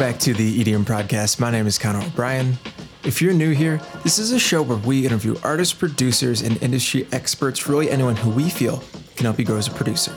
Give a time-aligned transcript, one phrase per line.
[0.00, 1.38] back to the EDM Prodcast.
[1.38, 2.56] My name is Connor O'Brien.
[3.04, 7.06] If you're new here, this is a show where we interview artists, producers, and industry
[7.12, 8.82] experts, really anyone who we feel
[9.14, 10.14] can help you grow as a producer.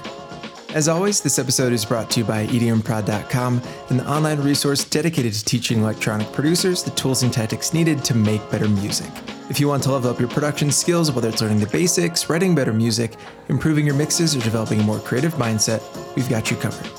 [0.73, 5.43] As always, this episode is brought to you by EDMprod.com, an online resource dedicated to
[5.43, 9.11] teaching electronic producers the tools and tactics needed to make better music.
[9.50, 12.55] If you want to level up your production skills, whether it's learning the basics, writing
[12.55, 13.18] better music,
[13.49, 15.84] improving your mixes, or developing a more creative mindset,
[16.15, 16.90] we've got you covered.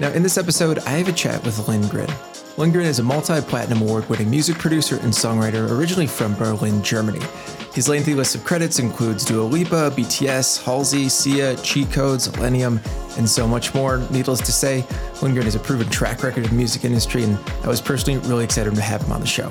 [0.00, 2.08] Now, in this episode, I have a chat with Lindgren.
[2.58, 7.24] Lindgren is a multi platinum award winning music producer and songwriter originally from Berlin, Germany.
[7.72, 12.84] His lengthy list of credits includes Dua Lipa, BTS, Halsey, Sia, Cheat Codes, Illenium,
[13.16, 13.98] and so much more.
[14.10, 14.84] Needless to say,
[15.22, 18.42] Lindgren has a proven track record in the music industry, and I was personally really
[18.42, 19.48] excited to have him on the show.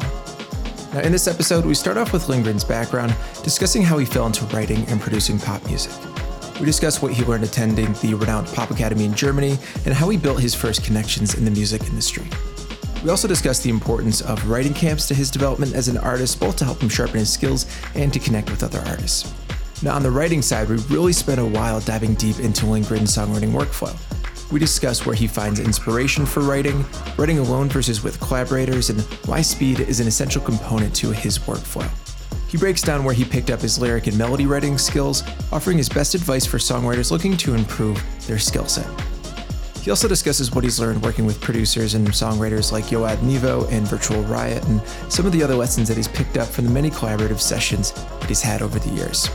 [0.94, 4.44] Now, in this episode, we start off with Lindgren's background, discussing how he fell into
[4.48, 5.94] writing and producing pop music.
[6.60, 10.18] We discuss what he learned attending the renowned Pop Academy in Germany and how he
[10.18, 12.28] built his first connections in the music industry.
[13.04, 16.56] We also discuss the importance of writing camps to his development as an artist, both
[16.58, 19.34] to help him sharpen his skills and to connect with other artists.
[19.84, 23.52] Now, on the writing side, we really spent a while diving deep into Lindgren's songwriting
[23.52, 23.96] workflow.
[24.52, 26.84] We discuss where he finds inspiration for writing,
[27.18, 31.88] writing alone versus with collaborators, and why speed is an essential component to his workflow.
[32.48, 35.90] He breaks down where he picked up his lyric and melody writing skills, offering his
[35.90, 38.88] best advice for songwriters looking to improve their skill set.
[39.88, 43.88] He also discusses what he's learned working with producers and songwriters like Yoad Nevo and
[43.88, 46.90] Virtual Riot, and some of the other lessons that he's picked up from the many
[46.90, 49.30] collaborative sessions that he's had over the years.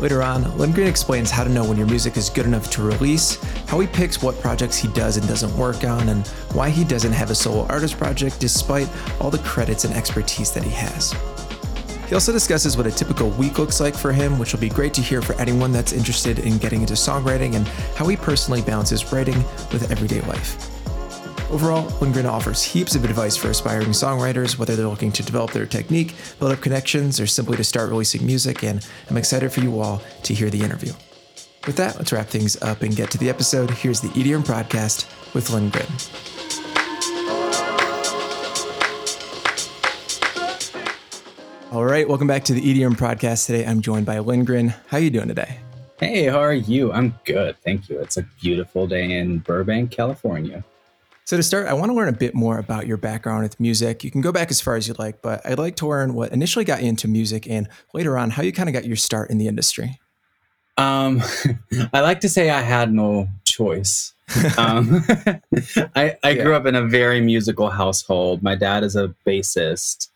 [0.00, 3.34] Later on, Lindgren explains how to know when your music is good enough to release,
[3.66, 7.12] how he picks what projects he does and doesn't work on, and why he doesn't
[7.12, 8.88] have a solo artist project despite
[9.20, 11.12] all the credits and expertise that he has.
[12.08, 14.92] He also discusses what a typical week looks like for him, which will be great
[14.94, 17.66] to hear for anyone that's interested in getting into songwriting and
[17.96, 19.36] how he personally balances writing
[19.72, 20.70] with everyday life.
[21.50, 25.66] Overall, Lindgren offers heaps of advice for aspiring songwriters, whether they're looking to develop their
[25.66, 29.80] technique, build up connections, or simply to start releasing music, and I'm excited for you
[29.80, 30.92] all to hear the interview.
[31.66, 33.70] With that, let's wrap things up and get to the episode.
[33.70, 35.86] Here's the EDM prodcast with Lindgren.
[41.74, 43.46] All right, welcome back to the EDM prodcast.
[43.46, 44.68] Today, I'm joined by Lindgren.
[44.68, 45.58] How are you doing today?
[45.98, 46.92] Hey, how are you?
[46.92, 47.98] I'm good, thank you.
[47.98, 50.62] It's a beautiful day in Burbank, California.
[51.24, 54.04] So, to start, I want to learn a bit more about your background with music.
[54.04, 56.30] You can go back as far as you'd like, but I'd like to learn what
[56.30, 59.30] initially got you into music and later on how you kind of got your start
[59.30, 59.98] in the industry.
[60.76, 61.24] Um,
[61.92, 64.14] I like to say I had no choice.
[64.58, 65.04] um,
[65.96, 66.42] I, I yeah.
[66.44, 68.44] grew up in a very musical household.
[68.44, 70.10] My dad is a bassist,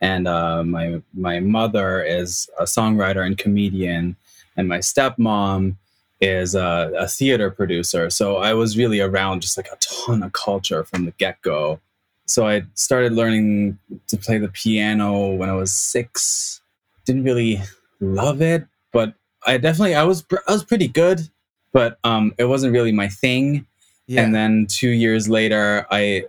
[0.00, 4.16] and uh, my my mother is a songwriter and comedian,
[4.56, 5.76] and my stepmom
[6.20, 8.10] is a, a, theater producer.
[8.10, 11.80] So I was really around just like a ton of culture from the get go.
[12.26, 13.78] So I started learning
[14.08, 16.60] to play the piano when I was six.
[17.06, 17.60] Didn't really
[18.00, 19.14] love it, but
[19.46, 21.28] I definitely I was I was pretty good,
[21.72, 23.66] but um, it wasn't really my thing.
[24.06, 24.22] Yeah.
[24.22, 26.24] And then two years later, I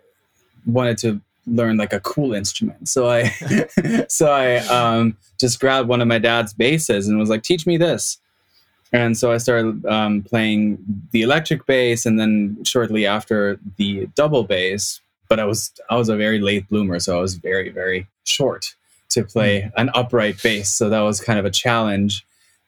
[0.66, 2.88] wanted to learn like a cool instrument.
[2.90, 3.24] So I
[4.08, 7.78] so I um, just grabbed one of my dad's basses and was like, "Teach me
[7.78, 8.18] this."
[8.94, 10.78] And so I started um, playing
[11.12, 15.02] the electric bass, and then shortly after the double bass.
[15.30, 18.76] But I was I was a very late bloomer, so I was very very short
[19.10, 19.72] to play mm.
[19.78, 20.70] an upright bass.
[20.70, 22.26] So that was kind of a challenge.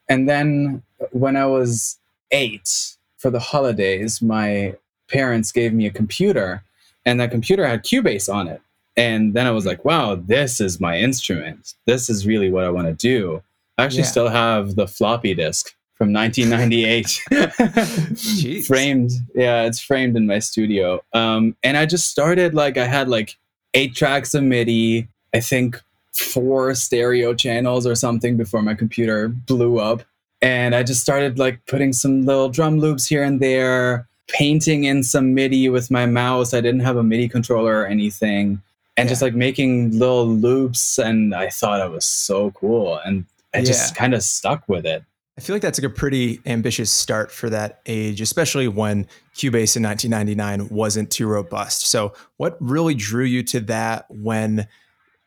[0.10, 1.98] And then when I was
[2.32, 4.76] eight for the holidays, my
[5.08, 6.64] parents gave me a computer,
[7.06, 8.62] and that computer had Cubase on it.
[8.96, 11.74] And then I was like, wow, this is my instrument.
[11.86, 13.42] This is really what I want to do.
[13.78, 14.08] I actually yeah.
[14.08, 21.56] still have the floppy disk from 1998 framed yeah it's framed in my studio um,
[21.64, 23.38] and i just started like i had like
[23.74, 25.82] eight tracks of midi i think
[26.12, 30.04] four stereo channels or something before my computer blew up
[30.42, 35.04] and i just started like putting some little drum loops here and there painting in
[35.04, 38.62] some midi with my mouse i didn't have a midi controller or anything
[38.98, 39.10] and yeah.
[39.10, 43.64] just like making little loops and i thought it was so cool and i yeah.
[43.64, 45.04] just kind of stuck with it
[45.36, 49.76] I feel like that's like a pretty ambitious start for that age, especially when Cubase
[49.76, 51.88] in 1999 wasn't too robust.
[51.88, 54.68] So, what really drew you to that when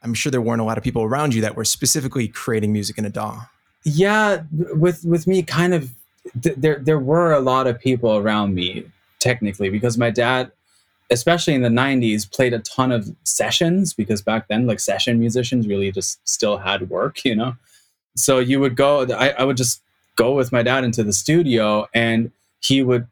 [0.03, 2.99] I'm sure there weren't a lot of people around you that were specifically creating music
[2.99, 3.41] in a DAW?
[3.83, 5.91] Yeah, with with me, kind of
[6.41, 8.85] th- there there were a lot of people around me
[9.27, 10.51] technically because my dad
[11.09, 15.69] especially in the 90s played a ton of sessions because back then like session musicians
[15.69, 17.55] really just still had work you know
[18.17, 19.83] so you would go I, I would just
[20.17, 23.07] go with my dad into the studio and he would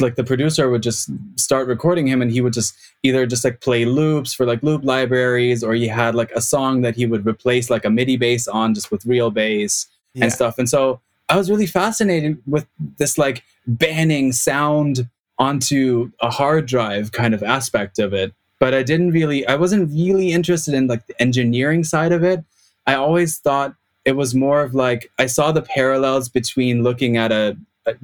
[0.00, 3.60] like the producer would just start recording him and he would just either just like
[3.60, 7.26] play loops for like loop libraries or he had like a song that he would
[7.26, 10.24] replace like a MIDI bass on just with real bass yeah.
[10.24, 10.58] and stuff.
[10.58, 12.66] And so I was really fascinated with
[12.98, 18.32] this like banning sound onto a hard drive kind of aspect of it.
[18.58, 22.44] But I didn't really, I wasn't really interested in like the engineering side of it.
[22.86, 23.74] I always thought
[24.04, 27.56] it was more of like, I saw the parallels between looking at a,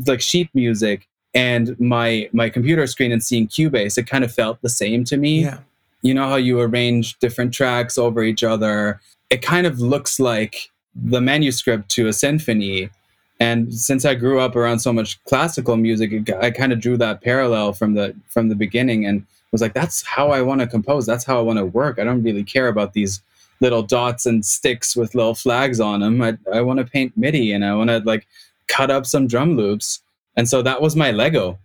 [0.06, 4.62] like sheet music and my my computer screen and seeing Cubase, it kind of felt
[4.62, 5.42] the same to me.
[5.42, 5.58] Yeah.
[6.02, 9.00] You know how you arrange different tracks over each other.
[9.31, 12.90] It kind of looks like the manuscript to a symphony.
[13.40, 17.20] And since I grew up around so much classical music, I kind of drew that
[17.20, 21.06] parallel from the from the beginning and was like, that's how I want to compose.
[21.06, 21.98] That's how I want to work.
[21.98, 23.20] I don't really care about these
[23.60, 26.20] little dots and sticks with little flags on them.
[26.22, 28.26] I, I want to paint MIDI and I want to like
[28.66, 30.00] cut up some drum loops
[30.36, 31.58] and so that was my Lego.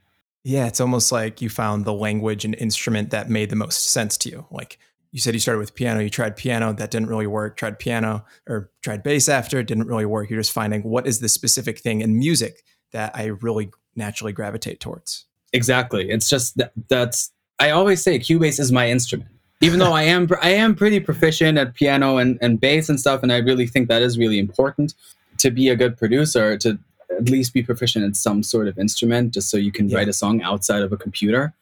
[0.43, 4.17] Yeah, it's almost like you found the language and instrument that made the most sense
[4.19, 4.45] to you.
[4.51, 4.79] Like
[5.11, 8.25] you said, you started with piano, you tried piano, that didn't really work, tried piano
[8.47, 10.29] or tried bass after, it didn't really work.
[10.29, 14.79] You're just finding what is the specific thing in music that I really naturally gravitate
[14.79, 15.25] towards.
[15.51, 16.09] Exactly.
[16.09, 19.29] It's just that that's, I always say Cubase is my instrument.
[19.61, 23.23] Even though I am I am pretty proficient at piano and, and bass and stuff,
[23.23, 24.93] and I really think that is really important
[25.39, 26.79] to be a good producer to
[27.11, 29.97] at least be proficient in some sort of instrument just so you can yeah.
[29.97, 31.53] write a song outside of a computer.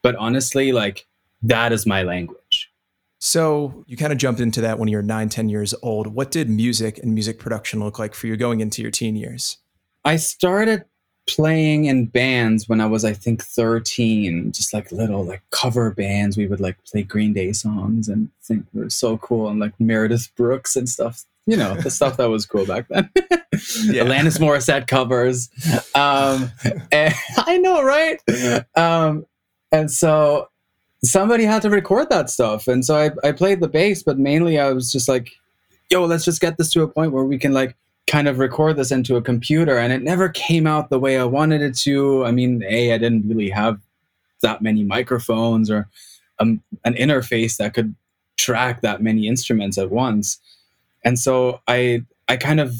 [0.00, 1.06] But honestly, like
[1.42, 2.38] that is my language.
[3.24, 6.08] So you kind of jumped into that when you were nine, 10 years old.
[6.08, 9.58] What did music and music production look like for you going into your teen years?
[10.04, 10.86] I started
[11.28, 16.36] playing in bands when I was, I think, 13, just like little like cover bands.
[16.36, 19.78] We would like play Green Day songs and think we were so cool and like
[19.78, 23.10] Meredith Brooks and stuff you know the stuff that was cool back then.
[23.16, 24.04] yeah.
[24.04, 25.48] Alanis Morissette covers.
[25.94, 26.50] Um,
[27.46, 28.20] I know, right?
[28.76, 29.26] Um,
[29.72, 30.48] and so
[31.04, 34.58] somebody had to record that stuff, and so I, I played the bass, but mainly
[34.58, 35.30] I was just like,
[35.90, 37.76] "Yo, let's just get this to a point where we can like."
[38.08, 41.24] kind of record this into a computer and it never came out the way I
[41.24, 42.26] wanted it to.
[42.26, 43.80] I mean, A, I didn't really have
[44.42, 45.88] that many microphones or
[46.40, 47.94] um, an interface that could
[48.36, 50.38] track that many instruments at once
[51.04, 52.74] and so i i kind of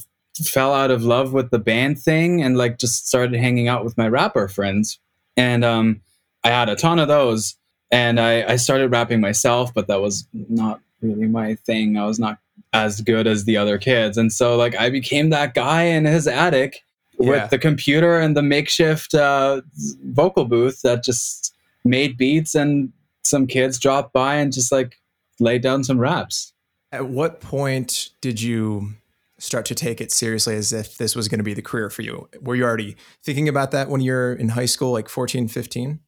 [0.45, 3.97] fell out of love with the band thing and like just started hanging out with
[3.97, 4.99] my rapper friends
[5.37, 6.01] and um
[6.43, 7.57] i had a ton of those
[7.93, 12.19] and i i started rapping myself but that was not really my thing i was
[12.19, 12.39] not
[12.73, 16.27] as good as the other kids and so like i became that guy in his
[16.27, 16.83] attic
[17.21, 17.31] yeah.
[17.31, 19.61] with the computer and the makeshift uh,
[20.07, 21.55] vocal booth that just
[21.85, 22.93] made beats and
[23.23, 24.97] some kids dropped by and just like
[25.39, 26.53] laid down some raps
[26.91, 28.95] at what point did you
[29.43, 32.03] start to take it seriously as if this was going to be the career for
[32.03, 32.29] you?
[32.41, 32.95] Were you already
[33.25, 35.99] thinking about that when you're in high school, like 14, 15?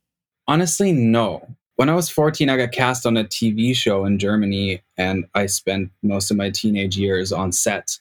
[0.47, 1.57] Honestly, no.
[1.77, 5.47] When I was 14, I got cast on a TV show in Germany, and I
[5.47, 7.99] spent most of my teenage years on set.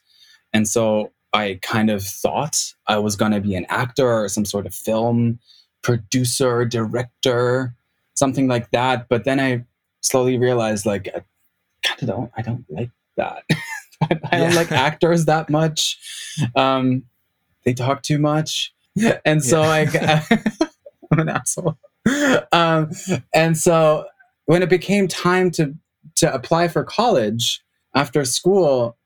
[0.52, 4.44] And so I kind of thought I was going to be an actor or some
[4.44, 5.40] sort of film
[5.82, 7.74] producer, director,
[8.14, 9.08] something like that.
[9.08, 9.64] But then I
[10.00, 11.22] slowly realized, like, I
[11.82, 13.42] kind of don't I don't like that.
[14.02, 14.38] I yeah.
[14.38, 15.98] don't like actors that much.
[16.54, 17.04] Um,
[17.64, 18.74] they talk too much,
[19.24, 20.24] and so yeah.
[20.30, 20.38] I,
[21.12, 21.76] I'm an asshole.
[22.52, 22.90] Um,
[23.32, 24.06] and so
[24.46, 25.74] when it became time to
[26.16, 28.96] to apply for college after school,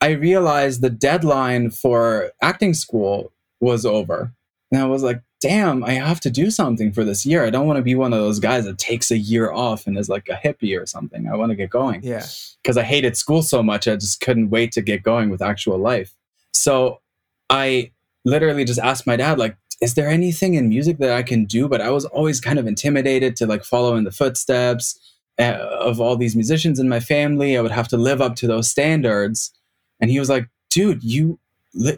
[0.00, 4.32] I realized the deadline for acting school was over,
[4.70, 7.44] and I was like, damn, I have to do something for this year.
[7.44, 9.98] I don't want to be one of those guys that takes a year off and
[9.98, 11.28] is like a hippie or something.
[11.28, 12.02] I want to get going.
[12.02, 12.26] Yeah.
[12.62, 15.78] Because I hated school so much, I just couldn't wait to get going with actual
[15.78, 16.14] life.
[16.52, 17.00] So
[17.48, 17.92] I
[18.24, 21.68] literally just asked my dad, like, is there anything in music that I can do?
[21.68, 24.98] But I was always kind of intimidated to like follow in the footsteps
[25.38, 27.56] eh, of all these musicians in my family.
[27.56, 29.52] I would have to live up to those standards.
[30.00, 31.38] And he was like, dude, you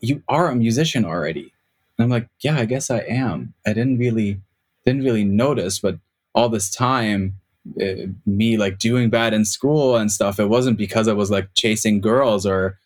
[0.03, 1.53] you are a musician already
[1.99, 3.55] and I'm like, yeah, I guess I am.
[3.67, 4.41] I didn't really
[4.85, 5.99] didn't really notice, but
[6.35, 7.39] all this time,
[7.81, 11.49] uh, me like doing bad in school and stuff, it wasn't because I was like
[11.55, 12.79] chasing girls or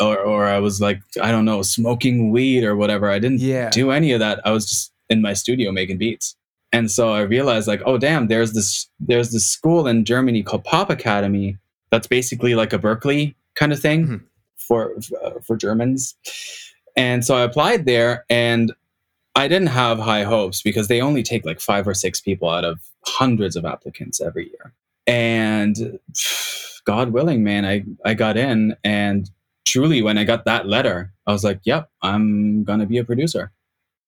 [0.00, 3.10] or or I was like I don't know smoking weed or whatever.
[3.10, 3.70] I didn't yeah.
[3.70, 4.40] do any of that.
[4.44, 6.36] I was just in my studio making beats.
[6.72, 10.64] And so I realized like, oh damn, there's this there's this school in Germany called
[10.64, 11.58] Pop Academy
[11.90, 14.24] that's basically like a Berklee kind of thing mm-hmm.
[14.56, 16.16] for uh, for Germans.
[16.96, 18.72] And so I applied there and
[19.36, 22.64] I didn't have high hopes because they only take like five or six people out
[22.64, 24.72] of hundreds of applicants every year.
[25.06, 25.98] And
[26.84, 28.76] God willing, man, I, I got in.
[28.84, 29.30] And
[29.64, 33.04] truly, when I got that letter, I was like, yep, I'm going to be a
[33.04, 33.52] producer.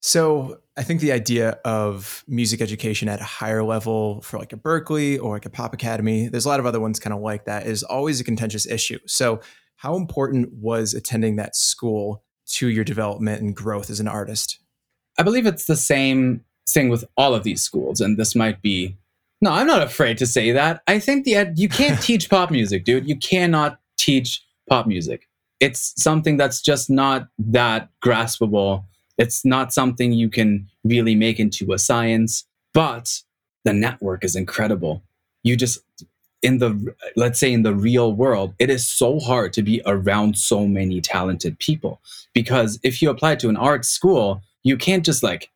[0.02, 4.56] So I think the idea of music education at a higher level for like a
[4.56, 7.46] Berklee or like a Pop Academy, there's a lot of other ones kind of like
[7.46, 8.98] that, is always a contentious issue.
[9.06, 9.40] So,
[9.76, 14.58] how important was attending that school to your development and growth as an artist?
[15.18, 18.96] I believe it's the same thing with all of these schools, and this might be.
[19.42, 20.82] No, I'm not afraid to say that.
[20.86, 23.08] I think the ed- you can't teach pop music, dude.
[23.08, 25.28] You cannot teach pop music.
[25.60, 28.84] It's something that's just not that graspable
[29.18, 32.44] it's not something you can really make into a science,
[32.74, 33.22] but
[33.64, 35.02] the network is incredible.
[35.42, 35.78] You just,
[36.42, 40.36] in the, let's say in the real world, it is so hard to be around
[40.36, 42.00] so many talented people
[42.34, 45.50] because if you apply to an art school, you can't just like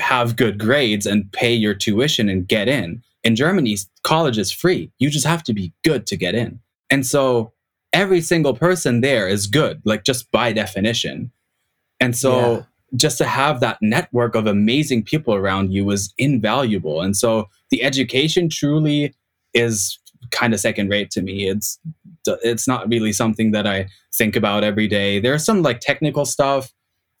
[0.00, 3.02] have good grades and pay your tuition and get in.
[3.22, 4.90] In Germany, college is free.
[4.98, 6.60] You just have to be good to get in.
[6.90, 7.52] And so
[7.92, 11.30] every single person there is good, like just by definition.
[12.00, 12.62] And so yeah
[12.96, 17.00] just to have that network of amazing people around you is invaluable.
[17.00, 19.14] And so the education truly
[19.52, 19.98] is
[20.30, 21.48] kind of second rate to me.
[21.48, 21.78] It's
[22.26, 25.20] it's not really something that I think about every day.
[25.20, 26.72] There's some like technical stuff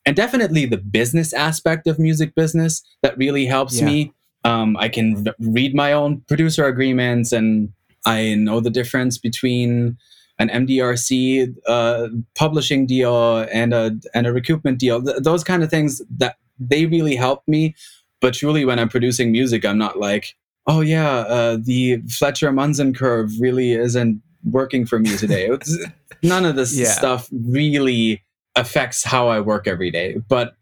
[0.04, 3.86] and definitely the business aspect of music business that really helps yeah.
[3.86, 4.12] me.
[4.44, 7.72] Um, I can read my own producer agreements and
[8.06, 9.98] I know the difference between
[10.38, 15.02] an MDRC uh, publishing deal and a and a recoupment deal.
[15.02, 17.74] Th- those kind of things that they really help me.
[18.20, 22.92] But truly, when I'm producing music, I'm not like, oh yeah, uh, the Fletcher Munson
[22.94, 25.50] curve really isn't working for me today.
[26.22, 26.88] None of this yeah.
[26.88, 28.22] stuff really
[28.56, 30.16] affects how I work every day.
[30.28, 30.56] But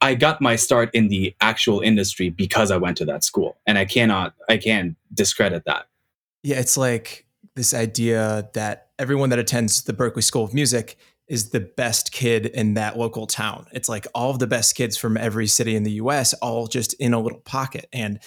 [0.00, 3.78] I got my start in the actual industry because I went to that school, and
[3.78, 5.86] I cannot, I can't discredit that.
[6.42, 7.24] Yeah, it's like
[7.54, 12.46] this idea that everyone that attends the Berklee School of Music is the best kid
[12.46, 13.66] in that local town.
[13.72, 16.94] It's like all of the best kids from every city in the US, all just
[16.94, 17.88] in a little pocket.
[17.92, 18.20] And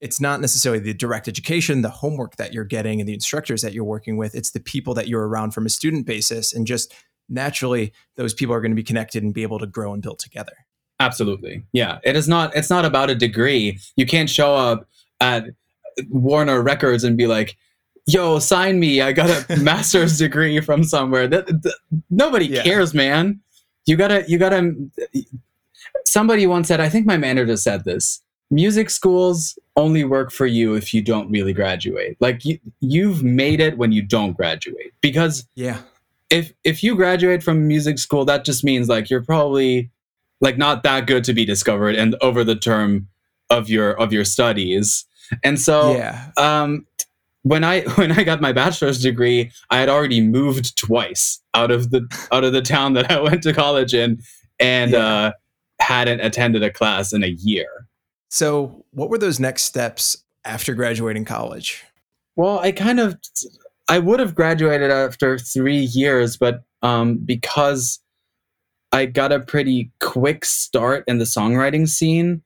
[0.00, 3.74] it's not necessarily the direct education, the homework that you're getting, and the instructors that
[3.74, 4.34] you're working with.
[4.34, 6.52] It's the people that you're around from a student basis.
[6.52, 6.92] And just
[7.28, 10.18] naturally, those people are going to be connected and be able to grow and build
[10.18, 10.66] together.
[10.98, 11.62] Absolutely.
[11.72, 12.00] Yeah.
[12.02, 13.78] It is not, it's not about a degree.
[13.94, 14.88] You can't show up
[15.20, 15.44] at
[16.08, 17.56] Warner Records and be like,
[18.08, 19.00] yo, sign me.
[19.00, 21.28] I got a master's degree from somewhere.
[21.28, 21.74] That, that
[22.10, 22.62] nobody yeah.
[22.62, 23.40] cares, man.
[23.86, 24.74] You gotta, you gotta.
[26.04, 28.20] Somebody once said, I think my manager said this.
[28.50, 32.16] Music schools only work for you if you don't really graduate.
[32.18, 35.82] Like you, you've made it when you don't graduate because yeah,
[36.30, 39.90] if if you graduate from music school, that just means like you're probably
[40.40, 43.08] like not that good to be discovered and over the term
[43.50, 45.04] of your of your studies.
[45.44, 46.30] And so yeah.
[46.38, 46.86] um
[47.42, 51.90] when I when I got my bachelor's degree, I had already moved twice out of
[51.90, 54.20] the out of the town that I went to college in,
[54.58, 54.98] and yeah.
[54.98, 55.32] uh,
[55.80, 57.86] hadn't attended a class in a year.
[58.30, 61.84] So, what were those next steps after graduating college?
[62.36, 63.18] Well, I kind of
[63.88, 68.00] I would have graduated after three years, but um, because
[68.92, 72.42] I got a pretty quick start in the songwriting scene,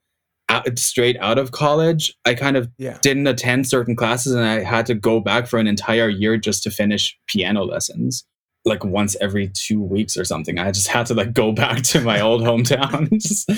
[0.49, 2.99] out, straight out of college, I kind of yeah.
[3.02, 6.62] didn't attend certain classes and I had to go back for an entire year just
[6.64, 8.25] to finish piano lessons.
[8.64, 10.58] Like once every two weeks or something.
[10.58, 13.49] I just had to like go back to my old hometown and, just,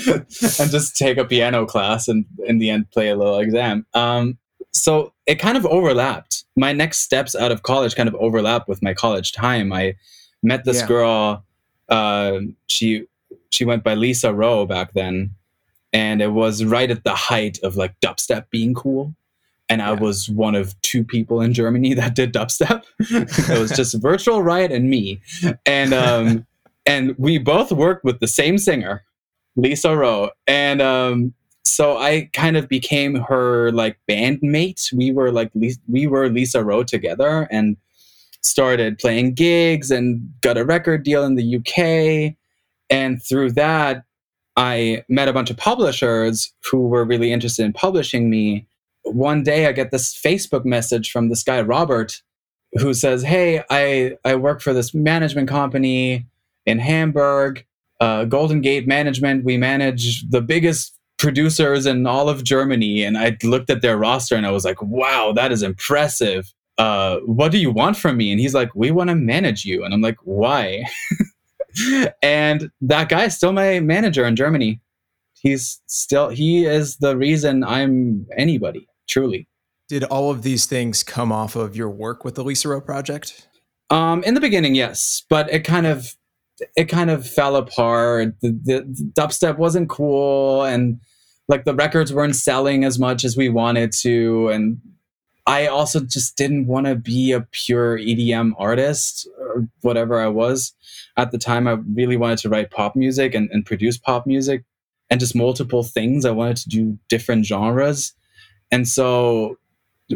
[0.59, 3.85] and just take a piano class and in the end play a little exam.
[3.93, 4.37] Um,
[4.73, 6.43] so it kind of overlapped.
[6.55, 9.71] My next steps out of college kind of overlapped with my college time.
[9.71, 9.95] I
[10.41, 10.87] met this yeah.
[10.87, 11.45] girl.
[11.87, 13.05] Uh, she
[13.51, 15.31] she went by Lisa Rowe back then
[15.95, 19.15] and it was right at the height of like dubstep being cool
[19.69, 19.89] and yeah.
[19.89, 22.83] I was one of two people in Germany that did dubstep.
[22.99, 25.21] it was just Virtual Riot and me,
[25.65, 26.45] and um,
[26.85, 29.03] and we both worked with the same singer,
[29.55, 31.33] Lisa Rowe, and um,
[31.63, 34.93] so I kind of became her like bandmate.
[34.93, 35.51] We were like
[35.87, 37.77] we were Lisa Rowe together, and
[38.43, 42.35] started playing gigs and got a record deal in the UK,
[42.91, 44.03] and through that
[44.55, 48.67] I met a bunch of publishers who were really interested in publishing me.
[49.03, 52.21] One day I get this Facebook message from this guy, Robert,
[52.73, 56.25] who says, Hey, I, I work for this management company
[56.65, 57.65] in Hamburg,
[57.99, 59.43] uh, Golden Gate Management.
[59.43, 63.03] We manage the biggest producers in all of Germany.
[63.03, 66.53] And I looked at their roster and I was like, wow, that is impressive.
[66.77, 68.31] Uh, what do you want from me?
[68.31, 69.83] And he's like, we want to manage you.
[69.83, 70.83] And I'm like, why?
[72.21, 74.81] and that guy is still my manager in Germany.
[75.33, 79.47] He's still he is the reason I'm anybody, truly.
[79.87, 83.47] Did all of these things come off of your work with the Lisa Rowe project?
[83.91, 86.15] Um, in the beginning, yes, but it kind of
[86.75, 88.33] it kind of fell apart.
[88.41, 90.99] The, the, the dubstep wasn't cool, and
[91.47, 94.79] like the records weren't selling as much as we wanted to and
[95.47, 100.73] I also just didn't want to be a pure EDM artist or whatever I was.
[101.17, 104.63] At the time, I really wanted to write pop music and, and produce pop music
[105.09, 106.25] and just multiple things.
[106.25, 108.13] I wanted to do different genres.
[108.71, 109.57] And so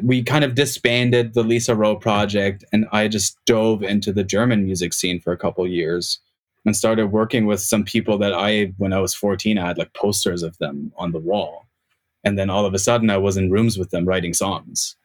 [0.01, 4.63] we kind of disbanded the Lisa Rowe project and I just dove into the German
[4.63, 6.19] music scene for a couple years
[6.65, 9.93] and started working with some people that I, when I was 14, I had like
[9.93, 11.67] posters of them on the wall.
[12.23, 14.95] And then all of a sudden I was in rooms with them writing songs.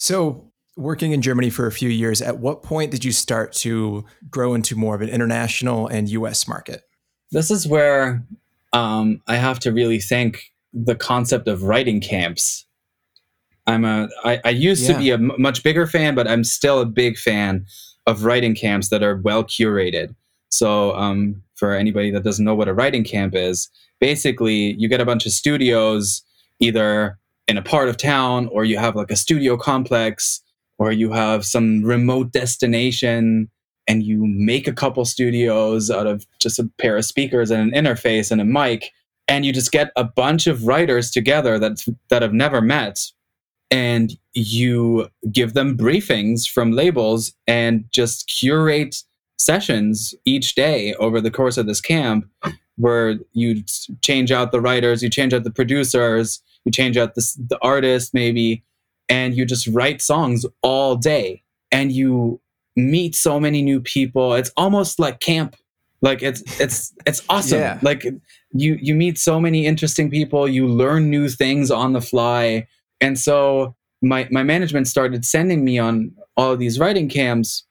[0.00, 4.06] So, working in Germany for a few years, at what point did you start to
[4.30, 6.84] grow into more of an international and US market?
[7.32, 8.24] This is where
[8.72, 12.64] um, I have to really thank the concept of writing camps.
[13.66, 14.94] I'm a, I, I used yeah.
[14.94, 17.66] to be a m- much bigger fan, but I'm still a big fan
[18.06, 20.14] of writing camps that are well curated.
[20.48, 23.68] So, um, for anybody that doesn't know what a writing camp is,
[24.00, 26.22] basically you get a bunch of studios
[26.58, 27.18] either
[27.48, 30.42] in a part of town or you have like a studio complex
[30.78, 33.50] or you have some remote destination
[33.86, 37.84] and you make a couple studios out of just a pair of speakers and an
[37.84, 38.92] interface and a mic
[39.28, 43.00] and you just get a bunch of writers together that that have never met
[43.70, 49.02] and you give them briefings from labels and just curate
[49.38, 52.28] sessions each day over the course of this camp
[52.76, 53.62] where you
[54.02, 58.14] change out the writers you change out the producers you change out the, the artist
[58.14, 58.62] maybe
[59.08, 61.42] and you just write songs all day.
[61.72, 62.40] And you
[62.76, 64.34] meet so many new people.
[64.34, 65.56] It's almost like camp.
[66.00, 67.60] Like it's it's it's awesome.
[67.60, 67.78] Yeah.
[67.82, 68.04] like
[68.52, 70.48] you you meet so many interesting people.
[70.48, 72.66] You learn new things on the fly.
[73.00, 77.64] And so my my management started sending me on all of these writing camps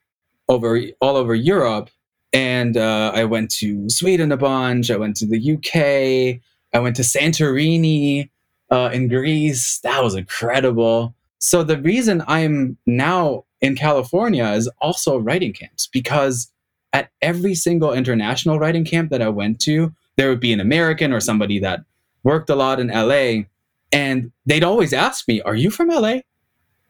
[0.48, 1.90] over all over Europe.
[2.32, 4.90] And uh, I went to Sweden a bunch.
[4.90, 6.40] I went to the UK
[6.72, 8.30] I went to Santorini
[8.70, 9.78] uh, in Greece.
[9.78, 11.14] That was incredible.
[11.38, 16.50] So the reason I'm now in California is also writing camps because
[16.92, 21.12] at every single international writing camp that I went to, there would be an American
[21.12, 21.80] or somebody that
[22.22, 23.44] worked a lot in LA.
[23.92, 26.18] And they'd always ask me, Are you from LA?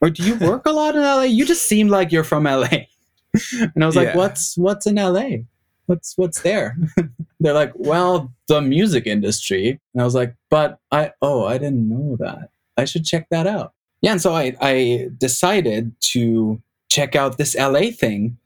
[0.00, 1.22] Or do you work a lot in LA?
[1.22, 2.68] You just seem like you're from LA.
[3.60, 4.02] and I was yeah.
[4.02, 5.44] like, What's what's in LA?
[5.90, 6.76] What's what's there?
[7.40, 9.80] They're like, well, the music industry.
[9.92, 12.50] And I was like, but I oh, I didn't know that.
[12.76, 13.72] I should check that out.
[14.00, 18.38] Yeah, and so I I decided to check out this LA thing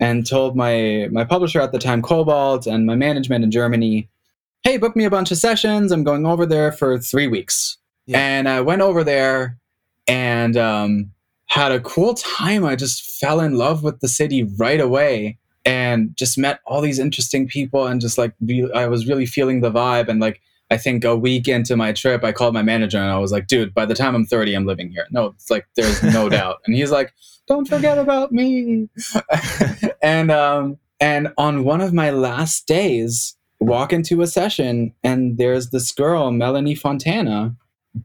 [0.00, 4.08] and told my my publisher at the time, Kobalt, and my management in Germany,
[4.62, 5.92] hey, book me a bunch of sessions.
[5.92, 7.76] I'm going over there for three weeks.
[8.06, 8.18] Yeah.
[8.18, 9.58] And I went over there
[10.06, 11.12] and um,
[11.48, 12.64] had a cool time.
[12.64, 15.36] I just fell in love with the city right away
[15.68, 19.60] and just met all these interesting people and just like be, I was really feeling
[19.60, 20.08] the vibe.
[20.08, 23.18] And like I think a week into my trip I called my manager and I
[23.18, 25.06] was like dude by the time I'm 30 I'm living here.
[25.10, 26.56] No it's like there's no doubt.
[26.64, 27.12] And he's like
[27.46, 28.88] don't forget about me.
[30.02, 35.68] And um and on one of my last days walk into a session and there's
[35.68, 37.54] this girl Melanie Fontana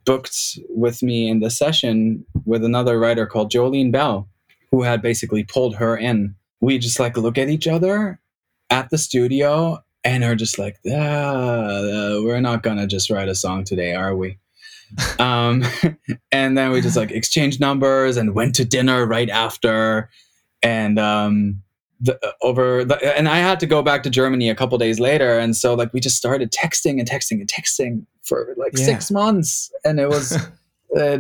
[0.06, 4.28] booked with me in the session with another writer called Jolene Bell
[4.72, 8.20] who had basically pulled her in we just like look at each other
[8.70, 13.36] at the studio and are just like, ah, uh, we're not gonna just write a
[13.36, 14.38] song today, are we?
[15.20, 15.64] um,
[16.32, 20.10] and then we just like exchanged numbers and went to dinner right after,
[20.62, 21.62] and um,
[22.00, 25.38] the, over the, and I had to go back to Germany a couple days later,
[25.38, 28.86] and so like we just started texting and texting and texting for like yeah.
[28.86, 30.38] six months, and it was.
[30.98, 31.20] uh,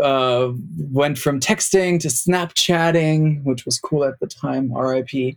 [0.00, 0.52] uh,
[0.90, 5.36] went from texting to Snapchatting, which was cool at the time, RIP,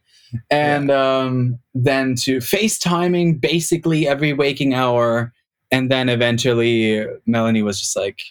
[0.49, 1.19] and yeah.
[1.19, 5.33] um, then to FaceTiming basically every waking hour.
[5.71, 8.21] And then eventually, Melanie was just like,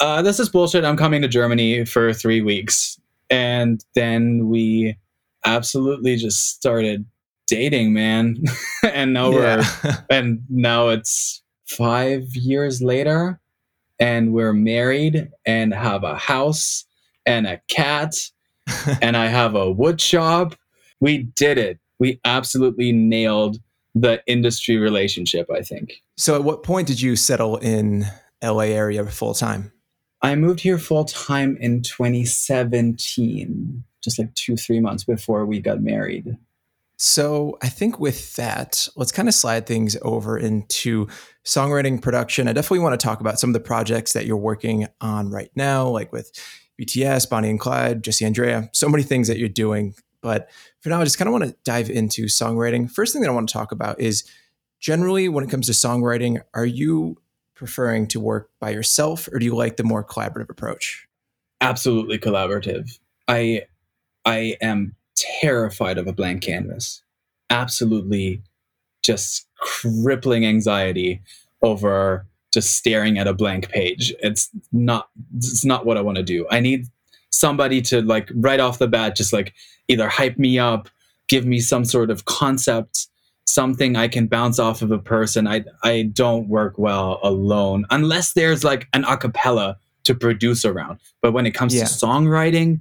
[0.00, 0.84] uh, This is bullshit.
[0.84, 2.98] I'm coming to Germany for three weeks.
[3.30, 4.96] And then we
[5.44, 7.04] absolutely just started
[7.46, 8.42] dating, man.
[8.82, 9.64] and now yeah.
[9.84, 13.38] we're, and now it's five years later
[14.00, 16.84] and we're married and have a house
[17.26, 18.14] and a cat
[19.02, 20.54] and I have a wood shop.
[21.00, 21.78] We did it.
[21.98, 23.58] We absolutely nailed
[23.94, 26.02] the industry relationship, I think.
[26.16, 28.06] So at what point did you settle in
[28.42, 29.72] LA area full time?
[30.22, 36.36] I moved here full time in 2017, just like 2-3 months before we got married.
[36.98, 41.06] So I think with that, let's kind of slide things over into
[41.44, 42.48] songwriting production.
[42.48, 45.50] I definitely want to talk about some of the projects that you're working on right
[45.54, 46.32] now, like with
[46.80, 49.94] BTS, Bonnie and Clyde, Jesse Andrea, so many things that you're doing.
[50.22, 52.90] But for now, I just kind of want to dive into songwriting.
[52.90, 54.28] First thing that I want to talk about is
[54.80, 57.18] generally when it comes to songwriting, are you
[57.54, 61.06] preferring to work by yourself or do you like the more collaborative approach?
[61.60, 62.98] Absolutely collaborative.
[63.28, 63.62] I
[64.24, 64.96] I am
[65.40, 67.02] terrified of a blank canvas.
[67.50, 68.42] Absolutely
[69.02, 71.22] just crippling anxiety
[71.62, 74.14] over just staring at a blank page.
[74.20, 76.46] It's not it's not what I want to do.
[76.50, 76.86] I need
[77.30, 79.54] somebody to like right off the bat just like
[79.88, 80.88] either hype me up,
[81.28, 83.06] give me some sort of concept,
[83.46, 85.46] something I can bounce off of a person.
[85.46, 91.00] I I don't work well alone unless there's like an acapella to produce around.
[91.20, 91.84] But when it comes yeah.
[91.84, 92.80] to songwriting,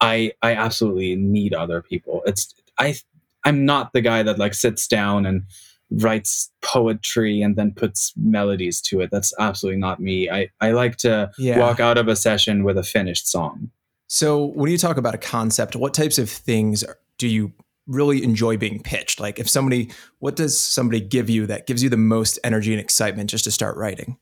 [0.00, 2.22] I I absolutely need other people.
[2.26, 2.96] It's I
[3.44, 5.44] I'm not the guy that like sits down and
[5.90, 9.10] writes poetry and then puts melodies to it.
[9.10, 10.30] That's absolutely not me.
[10.30, 11.58] I, I like to yeah.
[11.58, 13.70] walk out of a session with a finished song.
[14.06, 16.84] So, when you talk about a concept, what types of things
[17.18, 17.52] do you
[17.86, 19.18] really enjoy being pitched?
[19.18, 22.80] Like, if somebody, what does somebody give you that gives you the most energy and
[22.80, 24.18] excitement just to start writing?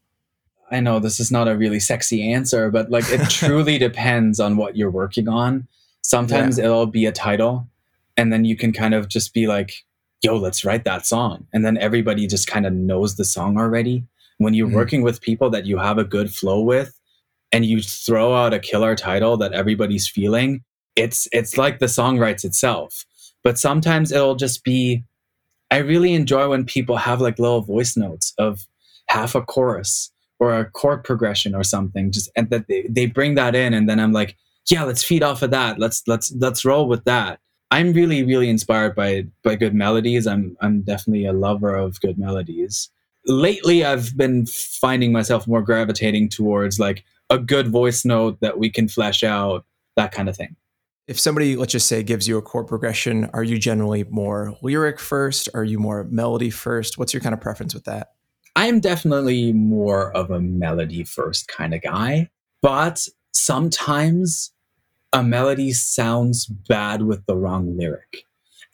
[0.72, 4.56] I know this is not a really sexy answer, but like it truly depends on
[4.56, 5.68] what you're working on.
[6.02, 6.64] Sometimes yeah.
[6.64, 7.68] it'll be a title,
[8.16, 9.84] and then you can kind of just be like,
[10.22, 11.46] yo, let's write that song.
[11.52, 14.04] And then everybody just kind of knows the song already.
[14.38, 14.76] When you're mm-hmm.
[14.76, 16.98] working with people that you have a good flow with
[17.52, 20.64] and you throw out a killer title that everybody's feeling,
[20.96, 23.04] it's it's like the song writes itself.
[23.44, 25.04] But sometimes it'll just be
[25.70, 28.66] I really enjoy when people have like little voice notes of
[29.08, 30.11] half a chorus
[30.42, 33.88] or a chord progression or something just and that they, they bring that in and
[33.88, 34.36] then I'm like,
[34.68, 35.78] yeah, let's feed off of that.
[35.78, 37.38] Let's let's let's roll with that
[37.72, 40.26] I'm really, really inspired by by good melodies.
[40.26, 42.90] I'm I'm definitely a lover of good melodies.
[43.24, 48.68] Lately, I've been finding myself more gravitating towards like a good voice note that we
[48.68, 49.64] can flesh out,
[49.96, 50.54] that kind of thing.
[51.08, 55.00] If somebody, let's just say, gives you a chord progression, are you generally more lyric
[55.00, 55.48] first?
[55.54, 56.98] Are you more melody first?
[56.98, 58.08] What's your kind of preference with that?
[58.54, 64.52] I am definitely more of a melody first kind of guy, but sometimes
[65.12, 68.24] a melody sounds bad with the wrong lyric.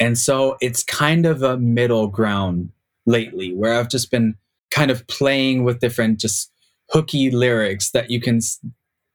[0.01, 2.71] And so it's kind of a middle ground
[3.07, 4.37] lately where I've just been
[4.71, 6.53] kind of playing with different just
[6.91, 8.41] hooky lyrics that you can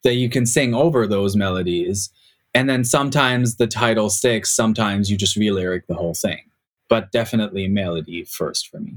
[0.03, 2.09] that you can sing over those melodies.
[2.53, 6.41] And then sometimes the title sticks, sometimes you just re-lyric the whole thing.
[6.89, 8.95] But definitely melody first for me.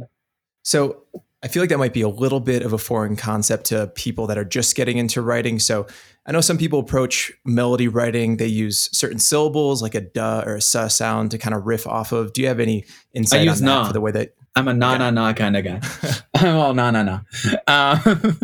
[0.62, 1.04] So
[1.46, 4.26] I feel like that might be a little bit of a foreign concept to people
[4.26, 5.60] that are just getting into writing.
[5.60, 5.86] So
[6.26, 10.56] I know some people approach melody writing, they use certain syllables like a duh or
[10.56, 12.32] a suh sound to kind of riff off of.
[12.32, 14.74] Do you have any insight I use on that for the way that I'm a
[14.74, 15.80] na na na kind of guy.
[16.34, 17.20] I'm all na na na.
[17.68, 18.40] Um,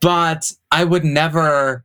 [0.00, 1.84] but I would never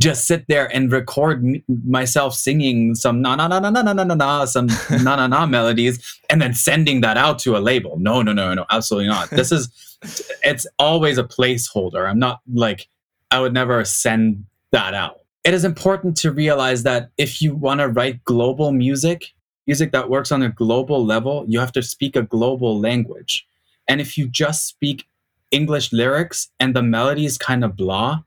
[0.00, 3.92] just sit there and record m- myself singing some na na na na na na
[3.92, 4.66] na na some
[5.02, 7.98] na na na melodies and then sending that out to a label.
[7.98, 9.30] No, no, no, no, absolutely not.
[9.30, 9.68] This is
[10.42, 12.08] it's always a placeholder.
[12.08, 12.88] I'm not like
[13.30, 15.20] I would never send that out.
[15.44, 19.32] It is important to realize that if you want to write global music,
[19.66, 23.46] music that works on a global level, you have to speak a global language.
[23.88, 25.06] And if you just speak
[25.50, 28.22] English lyrics and the melody is kind of blah,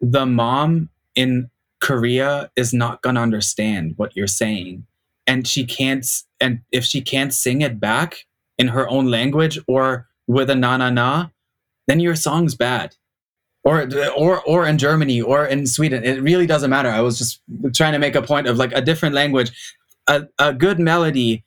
[0.00, 1.50] the mom in
[1.80, 4.86] Korea is not going to understand what you're saying.
[5.26, 6.06] And she can't,
[6.40, 8.26] and if she can't sing it back
[8.58, 11.28] in her own language or with a na na na,
[11.88, 12.96] then your song's bad.
[13.64, 16.04] Or, or, or in Germany or in Sweden.
[16.04, 16.88] It really doesn't matter.
[16.88, 17.40] I was just
[17.74, 19.50] trying to make a point of like a different language.
[20.06, 21.44] A, a good melody,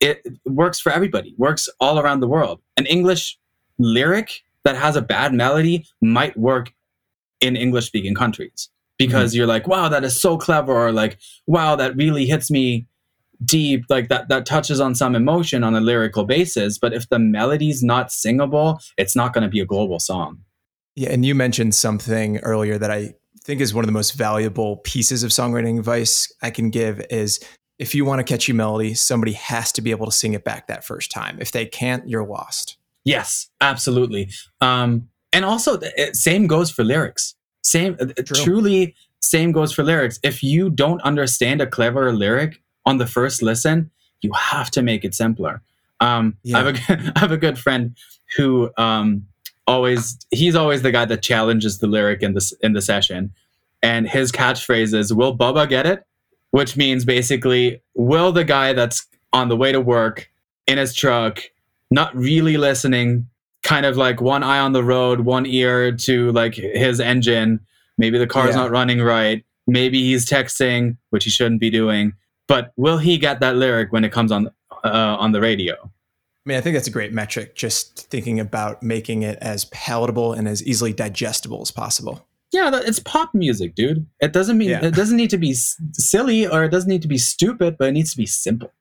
[0.00, 2.60] it works for everybody, works all around the world.
[2.76, 3.38] An English
[3.78, 6.74] lyric that has a bad melody might work
[7.40, 9.38] in English speaking countries because mm-hmm.
[9.38, 12.86] you're like, wow, that is so clever, or like, wow, that really hits me
[13.44, 16.78] deep, like that that touches on some emotion on a lyrical basis.
[16.78, 20.38] But if the melody's not singable, it's not going to be a global song.
[20.94, 24.78] Yeah, and you mentioned something earlier that I think is one of the most valuable
[24.78, 27.38] pieces of songwriting advice I can give is
[27.78, 30.66] if you want a catchy melody, somebody has to be able to sing it back
[30.66, 31.38] that first time.
[31.40, 32.78] If they can't, you're lost.
[33.04, 34.30] Yes, absolutely.
[34.60, 37.35] Um, and also, it, same goes for lyrics.
[37.66, 38.44] Same, uh, True.
[38.44, 40.20] truly, same goes for lyrics.
[40.22, 45.04] If you don't understand a clever lyric on the first listen, you have to make
[45.04, 45.62] it simpler.
[45.98, 46.58] Um, yeah.
[46.58, 47.96] I, have a, I have a good friend
[48.36, 49.26] who um,
[49.66, 53.32] always he's always the guy that challenges the lyric in this in the session,
[53.82, 56.06] and his catchphrase is "Will Bubba get it?"
[56.52, 60.30] Which means basically, will the guy that's on the way to work
[60.68, 61.42] in his truck,
[61.90, 63.28] not really listening,
[63.66, 67.60] kind of like one eye on the road, one ear to like his engine.
[67.98, 68.62] Maybe the car's yeah.
[68.62, 69.44] not running right.
[69.66, 72.12] Maybe he's texting, which he shouldn't be doing.
[72.46, 74.48] But will he get that lyric when it comes on
[74.84, 75.74] uh, on the radio?
[75.74, 80.32] I mean, I think that's a great metric, just thinking about making it as palatable
[80.32, 82.24] and as easily digestible as possible.
[82.52, 84.06] Yeah, it's pop music, dude.
[84.20, 84.84] It doesn't mean yeah.
[84.84, 87.92] it doesn't need to be silly or it doesn't need to be stupid, but it
[87.92, 88.72] needs to be simple.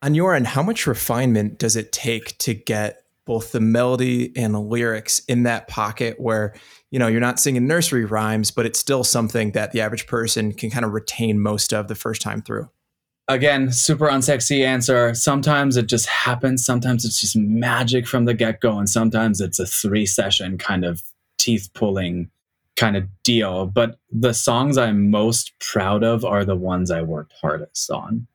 [0.00, 4.52] On your end, how much refinement does it take to get both the melody and
[4.52, 6.52] the lyrics in that pocket where,
[6.90, 10.52] you know, you're not singing nursery rhymes, but it's still something that the average person
[10.52, 12.68] can kind of retain most of the first time through?
[13.28, 15.14] again, super unsexy answer.
[15.14, 16.64] Sometimes it just happens.
[16.64, 18.78] Sometimes it's just magic from the get go.
[18.78, 21.02] And sometimes it's a three session kind of
[21.36, 22.30] teeth pulling
[22.76, 23.66] kind of deal.
[23.66, 28.26] But the songs I'm most proud of are the ones I worked hardest on.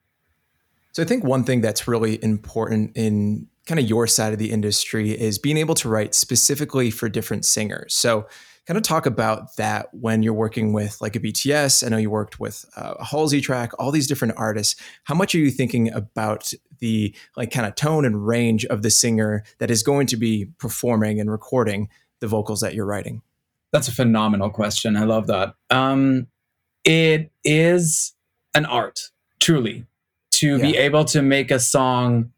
[0.92, 4.50] So I think one thing that's really important in kind of your side of the
[4.50, 7.94] industry is being able to write specifically for different singers.
[7.94, 8.26] So
[8.66, 11.84] kind of talk about that when you're working with like a BTS.
[11.84, 14.80] I know you worked with uh, a Halsey track, all these different artists.
[15.04, 18.90] How much are you thinking about the like kind of tone and range of the
[18.90, 21.88] singer that is going to be performing and recording
[22.20, 23.22] the vocals that you're writing?
[23.72, 24.96] That's a phenomenal question.
[24.96, 25.54] I love that.
[25.68, 26.28] Um,
[26.84, 28.14] it is
[28.54, 29.84] an art, truly,
[30.32, 30.62] to yeah.
[30.62, 32.30] be able to make a song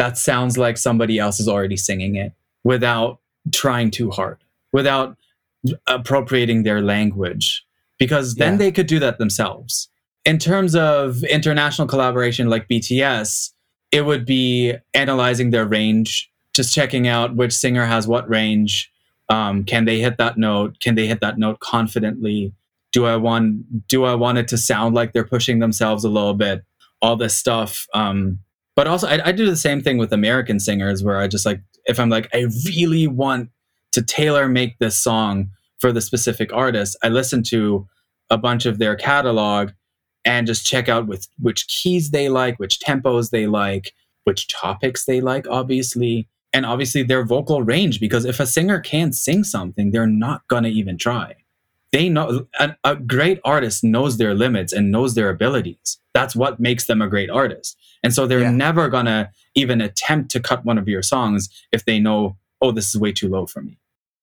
[0.00, 2.32] that sounds like somebody else is already singing it
[2.64, 3.18] without
[3.52, 4.38] trying too hard,
[4.72, 5.14] without
[5.86, 7.66] appropriating their language
[7.98, 8.58] because then yeah.
[8.58, 9.90] they could do that themselves.
[10.24, 13.50] In terms of international collaboration like BTS,
[13.92, 18.90] it would be analyzing their range, just checking out which singer has what range.
[19.28, 20.80] Um, can they hit that note?
[20.80, 22.54] Can they hit that note confidently?
[22.92, 26.32] Do I want do I want it to sound like they're pushing themselves a little
[26.32, 26.64] bit?
[27.02, 27.86] All this stuff.
[27.92, 28.38] Um,
[28.76, 31.60] but also, I, I do the same thing with American singers, where I just like
[31.86, 33.50] if I'm like I really want
[33.92, 37.86] to tailor make this song for the specific artist, I listen to
[38.30, 39.70] a bunch of their catalog
[40.24, 45.06] and just check out with which keys they like, which tempos they like, which topics
[45.06, 47.98] they like, obviously, and obviously their vocal range.
[47.98, 51.34] Because if a singer can't sing something, they're not gonna even try.
[51.92, 55.98] They know a, a great artist knows their limits and knows their abilities.
[56.14, 57.76] That's what makes them a great artist.
[58.02, 58.50] And so they're yeah.
[58.50, 62.88] never gonna even attempt to cut one of your songs if they know, oh, this
[62.88, 63.78] is way too low for me.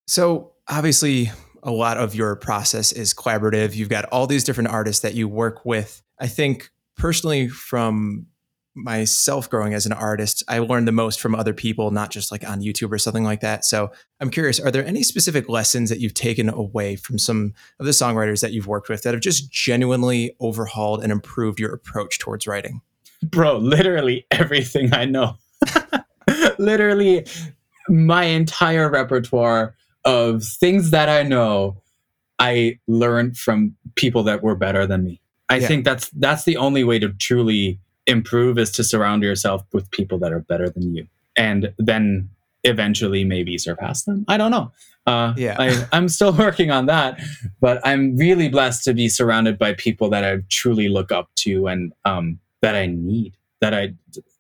[0.08, 1.32] So obviously,
[1.64, 3.76] a lot of your process is collaborative.
[3.76, 6.02] You've got all these different artists that you work with.
[6.20, 8.28] I think personally, from
[8.78, 12.48] myself growing as an artist, I learned the most from other people, not just like
[12.48, 13.66] on YouTube or something like that.
[13.66, 17.86] So I'm curious, are there any specific lessons that you've taken away from some of
[17.86, 22.20] the songwriters that you've worked with that have just genuinely overhauled and improved your approach
[22.20, 22.82] towards writing?
[23.24, 25.38] Bro, literally everything I know.
[26.60, 27.26] literally
[27.90, 31.82] my entire repertoire of things that I know
[32.40, 35.22] I learned from people that were better than me.
[35.50, 35.68] I yeah.
[35.68, 40.18] think that's that's the only way to truly improve is to surround yourself with people
[40.20, 42.30] that are better than you and then
[42.64, 44.26] eventually maybe surpass them.
[44.28, 44.72] I don't know.
[45.06, 47.22] Uh, yeah, I, I'm still working on that,
[47.62, 51.68] but I'm really blessed to be surrounded by people that I truly look up to
[51.68, 53.94] and um, that I need, that I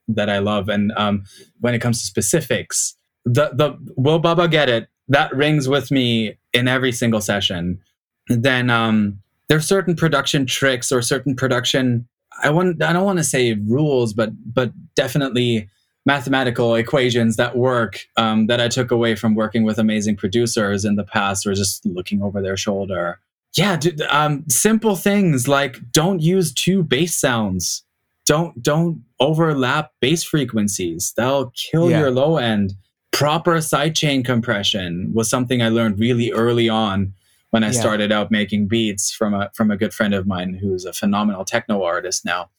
[0.10, 0.68] that I love.
[0.68, 1.24] And um,
[1.62, 4.90] when it comes to specifics, the the will Bubba get it?
[5.08, 7.80] That rings with me in every single session.
[8.28, 12.10] Then um, there's certain production tricks or certain production.
[12.44, 15.70] I want I don't want to say rules, but but definitely
[16.06, 20.96] mathematical equations that work um, that I took away from working with amazing producers in
[20.96, 23.20] the past or just looking over their shoulder.
[23.58, 27.84] Yeah, um, simple things like don't use two bass sounds.
[28.26, 31.14] Don't don't overlap bass frequencies.
[31.18, 32.00] That'll kill yeah.
[32.00, 32.76] your low end
[33.18, 37.16] proper sidechain compression was something I learned really early on
[37.52, 37.80] when I yeah.
[37.80, 41.46] started out making beats from a from a good friend of mine who's a phenomenal
[41.46, 42.50] techno artist now.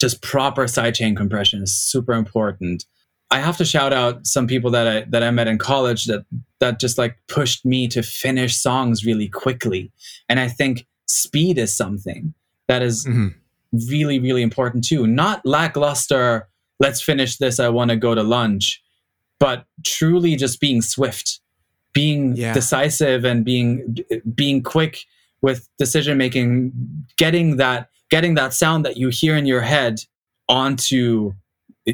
[0.00, 2.84] Just proper sidechain compression is super important.
[3.30, 6.24] I have to shout out some people that I that I met in college that
[6.60, 9.92] that just like pushed me to finish songs really quickly.
[10.28, 12.34] And I think speed is something
[12.68, 13.28] that is mm-hmm.
[13.90, 15.06] really really important too.
[15.06, 16.48] Not lackluster,
[16.80, 18.82] let's finish this, I want to go to lunch
[19.38, 21.40] but truly just being swift,
[21.98, 22.52] being yeah.
[22.52, 23.98] decisive and being
[24.32, 25.04] being quick
[25.42, 26.72] with decision making,
[27.16, 30.00] getting that getting that sound that you hear in your head
[30.48, 31.32] onto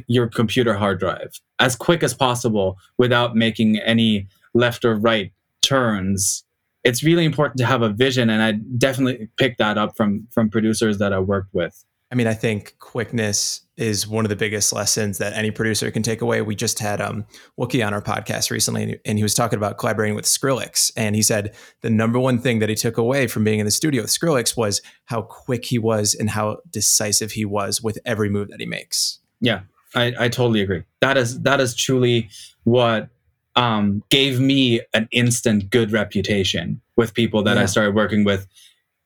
[0.07, 6.45] your computer hard drive as quick as possible without making any left or right turns
[6.83, 10.51] it's really important to have a vision and i definitely picked that up from from
[10.51, 14.73] producers that i worked with I mean, I think quickness is one of the biggest
[14.73, 16.41] lessons that any producer can take away.
[16.43, 17.25] We just had um,
[17.59, 20.93] Wookie on our podcast recently, and he was talking about collaborating with Skrillex.
[20.97, 23.73] And he said the number one thing that he took away from being in the
[23.73, 28.29] studio with Skrillex was how quick he was and how decisive he was with every
[28.29, 29.19] move that he makes.
[29.41, 29.63] Yeah,
[29.95, 30.85] I, I totally agree.
[31.01, 32.31] That is that is truly
[32.63, 33.09] what
[33.57, 37.63] um, gave me an instant good reputation with people that yeah.
[37.63, 38.47] I started working with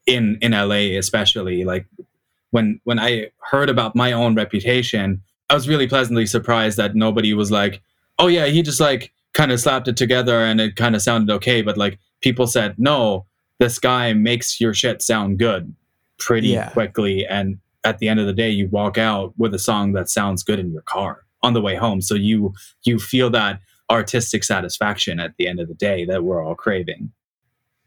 [0.06, 1.64] in in LA, especially.
[1.64, 1.86] Like
[2.50, 7.34] when when I heard about my own reputation, I was really pleasantly surprised that nobody
[7.34, 7.82] was like,
[8.18, 11.32] "Oh yeah, he just like kind of slapped it together and it kind of sounded
[11.34, 13.26] okay." But like people said, "No,
[13.58, 15.74] this guy makes your shit sound good
[16.18, 16.70] pretty yeah.
[16.70, 20.08] quickly." And at the end of the day, you walk out with a song that
[20.08, 22.00] sounds good in your car on the way home.
[22.00, 26.44] So you you feel that artistic satisfaction at the end of the day that we're
[26.44, 27.12] all craving.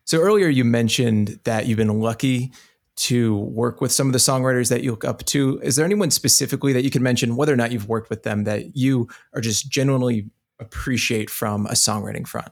[0.05, 2.51] So earlier you mentioned that you've been lucky
[3.01, 5.59] to work with some of the songwriters that you look up to.
[5.63, 8.43] Is there anyone specifically that you can mention, whether or not you've worked with them,
[8.43, 12.49] that you are just genuinely appreciate from a songwriting front?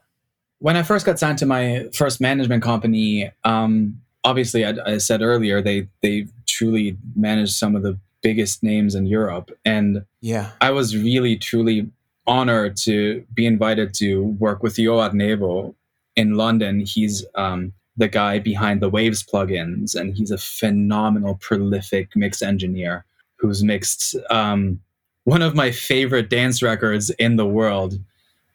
[0.57, 5.21] When I first got signed to my first management company, um, obviously I, I, said
[5.21, 10.71] earlier they they truly managed some of the biggest names in Europe, and yeah, I
[10.71, 11.89] was really truly
[12.27, 15.75] honored to be invited to work with Yoad Nevo
[16.15, 16.81] in London.
[16.81, 23.05] He's um, the guy behind the Waves plugins, and he's a phenomenal, prolific mix engineer
[23.38, 24.79] who's mixed um,
[25.25, 27.99] one of my favorite dance records in the world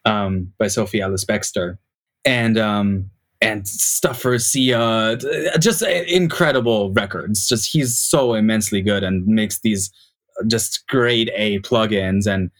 [0.04, 1.78] um, by Sophie Ellis Bextor,
[2.24, 5.18] and um, and stuff for Sia,
[5.60, 7.46] just incredible records.
[7.46, 9.90] Just he's so immensely good and makes these
[10.48, 12.50] just grade A plugins and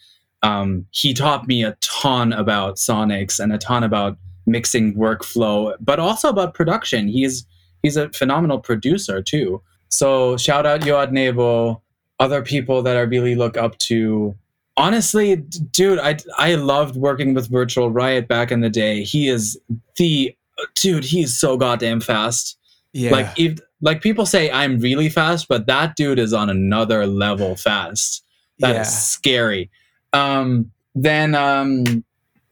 [0.45, 5.99] um, he taught me a ton about sonics and a ton about mixing workflow, but
[5.99, 7.07] also about production.
[7.07, 7.45] He's
[7.81, 9.61] he's a phenomenal producer too.
[9.89, 11.81] So shout out Yoad Nevo,
[12.19, 14.35] other people that I really look up to.
[14.77, 19.03] Honestly, dude, I I loved working with Virtual Riot back in the day.
[19.03, 19.57] He is
[19.97, 20.35] the
[20.75, 21.05] dude.
[21.05, 22.57] He's so goddamn fast.
[22.91, 23.11] Yeah.
[23.11, 27.55] Like if like people say I'm really fast, but that dude is on another level
[27.55, 28.23] fast.
[28.59, 28.81] That yeah.
[28.81, 29.69] is scary.
[30.13, 32.05] Um, then um,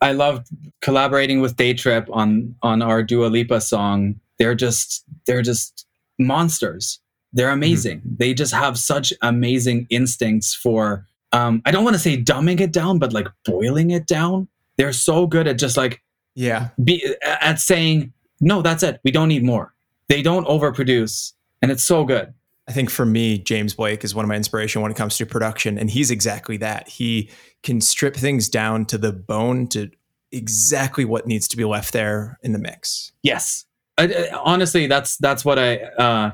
[0.04, 0.50] I loved
[0.82, 4.20] collaborating with Daytrip on on our Dua Lipa song.
[4.38, 5.86] They're just they're just
[6.20, 7.00] monsters.
[7.32, 7.54] They're mm-hmm.
[7.54, 8.00] amazing.
[8.00, 8.16] Mm-hmm.
[8.18, 12.74] They just have such amazing instincts for um, I don't want to say dumbing it
[12.74, 14.50] down, but like boiling it down.
[14.76, 16.02] They're so good at just like
[16.36, 18.12] yeah be at saying
[18.42, 19.00] no, that's it.
[19.06, 19.74] We don't need more.
[20.10, 22.34] They don't overproduce, and it's so good.
[22.68, 25.26] I think for me, James Blake is one of my inspiration when it comes to
[25.26, 26.88] production, and he's exactly that.
[26.88, 27.30] He
[27.62, 29.90] can strip things down to the bone to
[30.32, 33.12] exactly what needs to be left there in the mix.
[33.22, 33.66] Yes,
[33.98, 36.32] I, honestly, that's that's what I uh,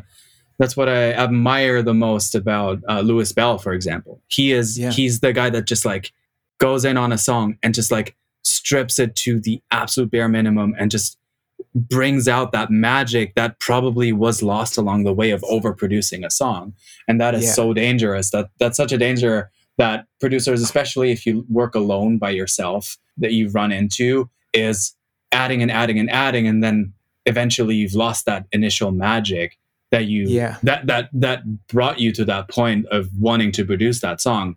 [0.59, 4.21] that's what I admire the most about uh, Louis Bell, for example.
[4.27, 4.91] He is yeah.
[4.91, 6.13] he's the guy that just like
[6.59, 10.75] goes in on a song and just like strips it to the absolute bare minimum
[10.77, 11.17] and just
[11.87, 16.73] brings out that magic that probably was lost along the way of overproducing a song
[17.07, 17.51] and that is yeah.
[17.51, 22.29] so dangerous that that's such a danger that producers especially if you work alone by
[22.29, 24.95] yourself that you run into is
[25.31, 26.93] adding and adding and adding and then
[27.25, 29.57] eventually you've lost that initial magic
[29.91, 30.57] that you yeah.
[30.63, 34.55] that that that brought you to that point of wanting to produce that song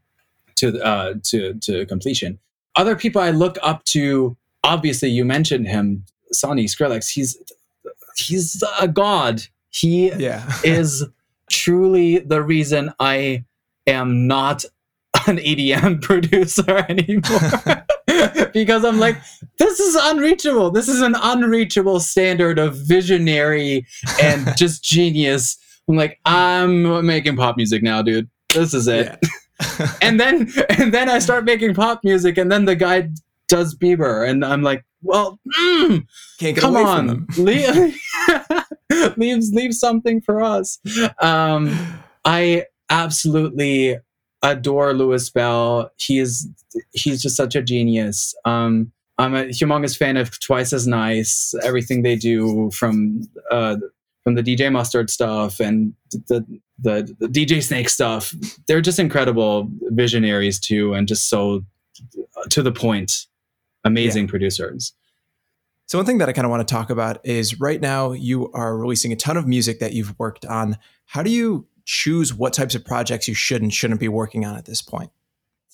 [0.56, 2.38] to uh to to completion
[2.76, 7.36] other people i look up to obviously you mentioned him Sonny Skrillex, he's
[8.16, 9.42] he's a god.
[9.70, 10.50] He yeah.
[10.64, 11.04] is
[11.50, 13.44] truly the reason I
[13.86, 14.64] am not
[15.26, 17.84] an EDM producer anymore.
[18.52, 19.16] because I'm like,
[19.58, 20.70] this is unreachable.
[20.70, 23.86] This is an unreachable standard of visionary
[24.22, 25.58] and just genius.
[25.88, 28.28] I'm like, I'm making pop music now, dude.
[28.52, 29.06] This is it.
[29.06, 29.92] Yeah.
[30.02, 33.10] and then and then I start making pop music, and then the guy
[33.52, 36.06] does Bieber, and I'm like, well, mm,
[36.38, 37.94] can't come on, leave,
[39.18, 40.80] leave leave something for us.
[41.20, 41.76] Um,
[42.24, 43.98] I absolutely
[44.42, 45.90] adore Louis Bell.
[45.98, 46.48] He is
[46.92, 48.34] he's just such a genius.
[48.46, 51.54] Um, I'm a humongous fan of Twice as Nice.
[51.62, 53.76] Everything they do from uh,
[54.24, 56.46] from the DJ Mustard stuff and the,
[56.78, 58.34] the the DJ Snake stuff.
[58.66, 61.66] They're just incredible visionaries too, and just so
[62.48, 63.26] to the point
[63.84, 64.30] amazing yeah.
[64.30, 64.92] producers.
[65.86, 68.50] So one thing that I kind of want to talk about is right now you
[68.52, 70.78] are releasing a ton of music that you've worked on.
[71.06, 74.56] How do you choose what types of projects you should and shouldn't be working on
[74.56, 75.10] at this point?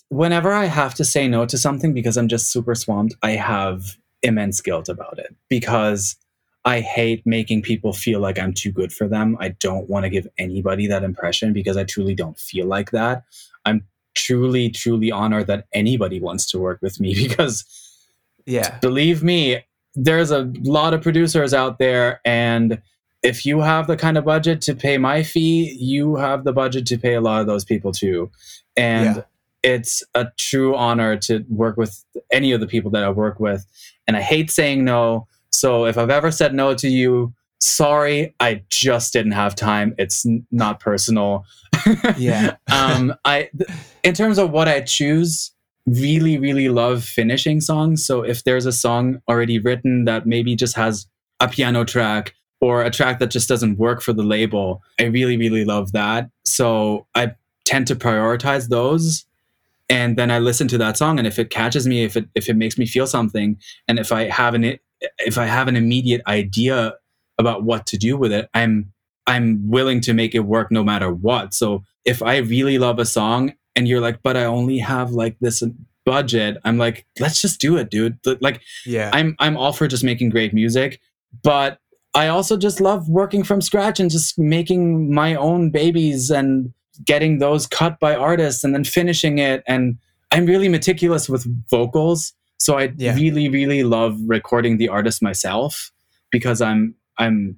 [0.09, 3.96] Whenever I have to say no to something because I'm just super swamped, I have
[4.22, 6.16] immense guilt about it because
[6.64, 9.36] I hate making people feel like I'm too good for them.
[9.38, 13.24] I don't want to give anybody that impression because I truly don't feel like that.
[13.64, 17.64] I'm truly, truly honored that anybody wants to work with me because
[18.49, 18.78] yeah.
[18.80, 22.80] Believe me, there's a lot of producers out there and
[23.22, 26.86] if you have the kind of budget to pay my fee, you have the budget
[26.86, 28.30] to pay a lot of those people too.
[28.76, 29.22] And yeah.
[29.62, 33.66] it's a true honor to work with any of the people that I work with.
[34.07, 35.26] And I hate saying no.
[35.51, 39.94] So if I've ever said no to you, sorry, I just didn't have time.
[39.99, 41.44] It's n- not personal.
[42.16, 42.57] Yeah.
[42.70, 43.70] um, I, th-
[44.03, 45.53] in terms of what I choose,
[45.95, 48.05] really, really love finishing songs.
[48.05, 51.07] So if there's a song already written that maybe just has
[51.41, 55.36] a piano track or a track that just doesn't work for the label, I really,
[55.36, 56.30] really love that.
[56.45, 57.32] So I
[57.64, 59.24] tend to prioritize those.
[59.91, 62.51] And then I listen to that song, and if it catches me, if it if
[62.51, 63.59] it makes me feel something,
[63.89, 64.78] and if I have an
[65.18, 66.93] if I have an immediate idea
[67.39, 68.93] about what to do with it, I'm
[69.26, 71.55] I'm willing to make it work no matter what.
[71.55, 75.36] So if I really love a song and you're like, but I only have like
[75.40, 75.62] this
[76.04, 78.18] budget, I'm like, let's just do it, dude.
[78.40, 81.00] Like, yeah, I'm I'm all for just making great music,
[81.42, 81.78] but
[82.14, 86.72] I also just love working from scratch and just making my own babies and
[87.04, 89.62] getting those cut by artists and then finishing it.
[89.68, 89.98] And
[90.32, 92.32] I'm really meticulous with vocals.
[92.58, 93.14] So I Yeah.
[93.14, 95.92] really, really love recording the artist myself
[96.32, 97.56] because I'm I'm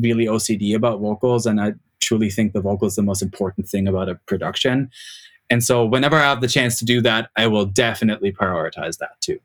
[0.00, 3.86] really OCD about vocals and I truly think the vocal is the most important thing
[3.86, 4.90] about a production.
[5.52, 9.20] And so whenever I have the chance to do that, I will definitely prioritize that
[9.20, 9.38] too.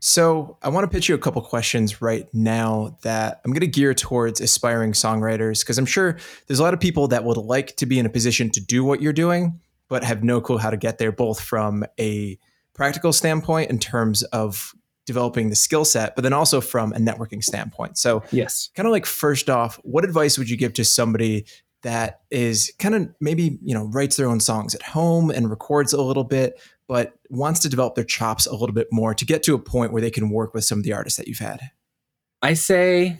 [0.00, 3.68] So I want to pitch you a couple questions right now that I'm going to
[3.68, 6.18] gear towards aspiring songwriters because I'm sure
[6.48, 8.82] there's a lot of people that would like to be in a position to do
[8.82, 12.36] what you're doing, but have no clue how to get there, both from a
[12.74, 14.74] practical standpoint in terms of
[15.06, 17.96] developing the skill set, but then also from a networking standpoint.
[17.96, 18.70] So Yes.
[18.74, 21.46] kind of like first off, what advice would you give to somebody
[21.82, 25.92] that is kind of maybe, you know, writes their own songs at home and records
[25.92, 29.42] a little bit, but wants to develop their chops a little bit more to get
[29.44, 31.60] to a point where they can work with some of the artists that you've had?
[32.42, 33.18] I say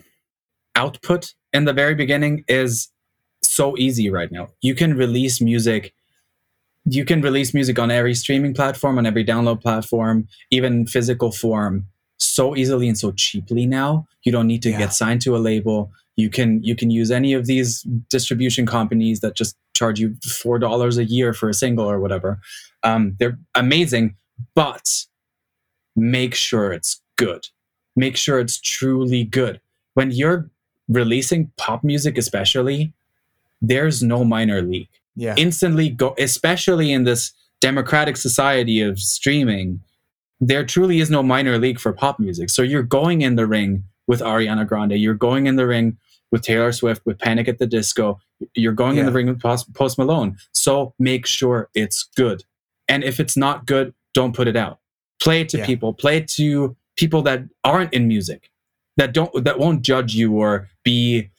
[0.75, 2.89] output in the very beginning is
[3.41, 4.49] so easy right now.
[4.61, 5.93] You can release music.
[6.85, 11.85] You can release music on every streaming platform, on every download platform, even physical form,
[12.17, 14.07] so easily and so cheaply now.
[14.23, 14.79] You don't need to Yeah.
[14.79, 15.91] get signed to a label.
[16.19, 20.59] You can you can use any of these distribution companies that just charge you four
[20.59, 22.39] dollars a year for a single or whatever.
[22.83, 24.15] Um, they're amazing,
[24.53, 25.05] but
[25.95, 27.47] make sure it's good.
[27.95, 29.61] Make sure it's truly good.
[29.93, 30.49] When you're
[30.87, 32.93] releasing pop music, especially,
[33.61, 34.89] there's no minor league.
[35.15, 35.35] Yeah.
[35.37, 39.81] Instantly go, especially in this democratic society of streaming,
[40.39, 42.49] there truly is no minor league for pop music.
[42.49, 44.93] So you're going in the ring with Ariana Grande.
[44.93, 45.97] You're going in the ring
[46.31, 48.19] with Taylor Swift, with Panic at the Disco.
[48.53, 50.37] You're going in the ring with Post, Post Malone.
[50.53, 52.43] So make sure it's good.
[52.87, 54.79] And if it's not good, don't put it out.
[55.21, 55.65] Play it to Yeah.
[55.65, 55.93] people.
[55.93, 58.51] Play it to people that aren't in music,
[58.97, 61.29] that don't that won't judge you or be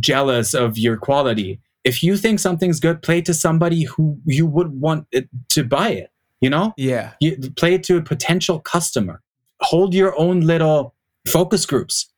[0.00, 1.60] jealous of your quality.
[1.84, 5.64] If you think something's good, play it to somebody who you would want it to
[5.64, 6.10] buy it.
[6.40, 7.12] You know, yeah.
[7.20, 9.22] you play it to a potential customer.
[9.60, 10.94] Hold your own little
[11.26, 12.10] focus groups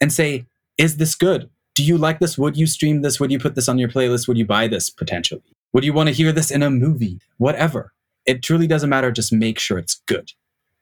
[0.00, 0.46] and say,
[0.78, 1.50] "Is this good?
[1.74, 2.36] Do you like this?
[2.36, 3.18] Would you stream this?
[3.18, 4.28] Would you put this on your playlist?
[4.28, 5.42] Would you buy this potentially?
[5.72, 7.20] Would you want to hear this in a movie?
[7.38, 7.92] Whatever.
[8.26, 9.10] It truly doesn't matter.
[9.10, 10.32] Just make sure it's good.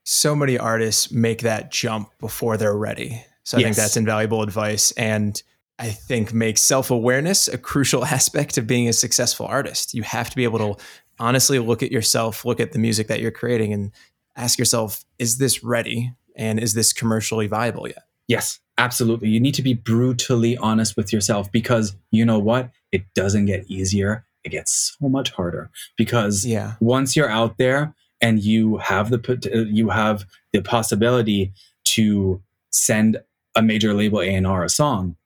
[0.03, 3.23] So many artists make that jump before they're ready.
[3.43, 4.91] So I think that's invaluable advice.
[4.93, 5.41] And
[5.79, 9.93] I think makes self awareness a crucial aspect of being a successful artist.
[9.93, 10.83] You have to be able to
[11.19, 13.91] honestly look at yourself, look at the music that you're creating, and
[14.35, 16.13] ask yourself, is this ready?
[16.35, 18.03] And is this commercially viable yet?
[18.31, 19.27] Yes, absolutely.
[19.27, 22.71] You need to be brutally honest with yourself because you know what?
[22.93, 24.25] It doesn't get easier.
[24.45, 26.75] It gets so much harder because Yeah.
[26.79, 31.51] once you're out there and you have the you have the possibility
[31.95, 33.17] to send
[33.55, 35.17] a major label A&R a song,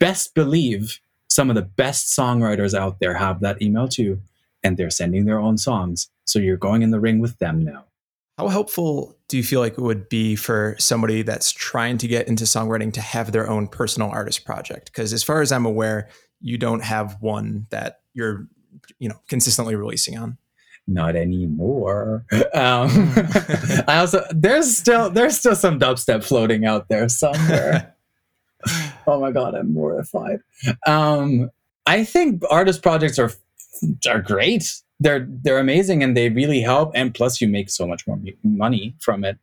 [0.00, 0.98] best believe
[1.28, 4.20] some of the best songwriters out there have that email too
[4.64, 6.10] and they're sending their own songs.
[6.24, 7.84] So you're going in the ring with them now.
[8.38, 12.28] How helpful do you feel like it would be for somebody that's trying to get
[12.28, 14.86] into songwriting to have their own personal artist project?
[14.92, 16.08] Because as far as I'm aware,
[16.40, 18.46] you don't have one that you're,
[19.00, 20.38] you know, consistently releasing on.
[20.86, 22.24] not anymore.
[22.54, 22.88] Um,
[23.88, 27.94] I also there's still there's still some dubstep floating out there somewhere.
[29.06, 30.40] oh my god, I'm mortified.
[30.86, 31.50] Um,
[31.86, 33.32] I think artist projects are
[34.08, 34.80] are great.
[35.00, 36.92] They're they're amazing and they really help.
[36.94, 39.38] And plus, you make so much more money from it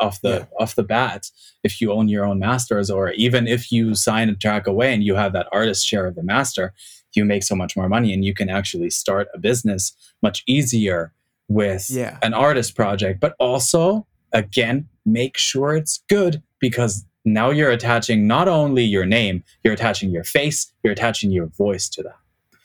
[0.00, 0.44] off the Yeah.
[0.60, 1.30] off the bat
[1.64, 5.02] if you own your own masters, or even if you sign a track away and
[5.02, 6.72] you have that artist share of the master,
[7.14, 9.92] you make so much more money and you can actually start a business
[10.22, 11.12] much easier
[11.48, 12.18] with Yeah.
[12.22, 13.18] an artist project.
[13.20, 19.42] But also, again, make sure it's good because now you're attaching not only your name,
[19.64, 22.16] you're attaching your face, you're attaching your voice to that.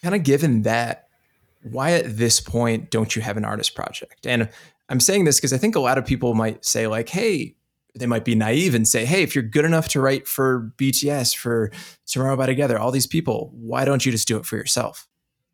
[0.04, 1.07] kind of given that
[1.72, 4.26] why at this point don't you have an artist project?
[4.26, 4.49] And
[4.89, 7.55] I'm saying this because I think a lot of people might say, like, hey,
[7.95, 11.36] they might be naive and say, hey, if you're good enough to write for BTS,
[11.36, 11.72] for
[12.05, 15.07] Tomorrow by Together, all these people, why don't you just do it for yourself?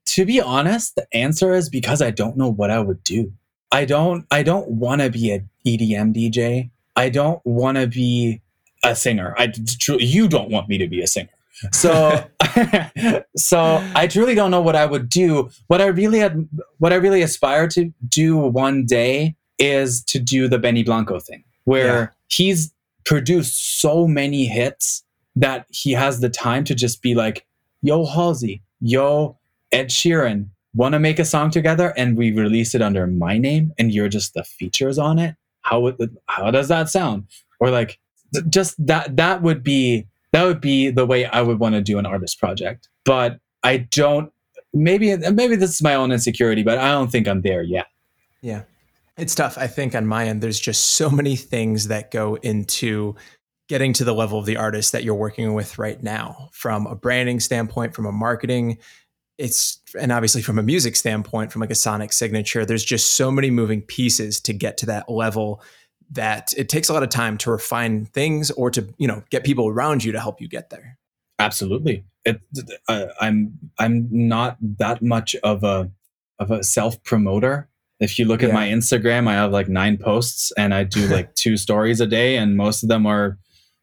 [0.05, 3.31] To be honest, the answer is because I don't know what I would do.
[3.71, 6.69] I don't I don't want to be an EDM DJ.
[6.95, 8.41] I don't want to be
[8.83, 9.33] a singer.
[9.37, 9.51] I
[9.97, 11.29] you don't want me to be a singer.
[11.71, 12.25] So
[13.37, 15.49] so I truly don't know what I would do.
[15.67, 16.47] What I really had
[16.79, 21.43] what I really aspire to do one day is to do the Benny Blanco thing
[21.65, 22.07] where yeah.
[22.29, 22.73] he's
[23.05, 25.03] produced so many hits
[25.35, 27.45] that he has the time to just be like,
[27.81, 29.37] yo, Halsey, yo,
[29.71, 33.73] Ed Sheeran, want to make a song together and we release it under my name
[33.77, 35.35] and you're just the features on it?
[35.61, 37.27] How would, how does that sound?
[37.59, 37.99] Or like
[38.49, 41.97] just that that would be that would be the way I would want to do
[41.97, 42.89] an artist project.
[43.05, 44.33] But I don't
[44.73, 47.87] maybe maybe this is my own insecurity, but I don't think I'm there yet.
[48.41, 48.63] Yeah.
[49.15, 49.57] It's tough.
[49.57, 53.15] I think on my end, there's just so many things that go into
[53.69, 56.95] getting to the level of the artist that you're working with right now from a
[56.95, 58.79] branding standpoint, from a marketing.
[59.37, 63.31] It's, and obviously from a music standpoint, from like a sonic signature, there's just so
[63.31, 65.61] many moving pieces to get to that level
[66.13, 69.43] that it takes a lot of time to refine things or to, you know, get
[69.43, 70.97] people around you to help you get there.
[71.39, 72.05] Absolutely.
[72.25, 72.41] It,
[72.87, 75.91] uh, I'm, I'm not that much of a,
[76.39, 77.69] of a self promoter
[78.03, 78.49] if you look yeah.
[78.49, 82.05] at my Instagram, I have like nine posts and I do like two stories a
[82.05, 83.37] day, and most of them are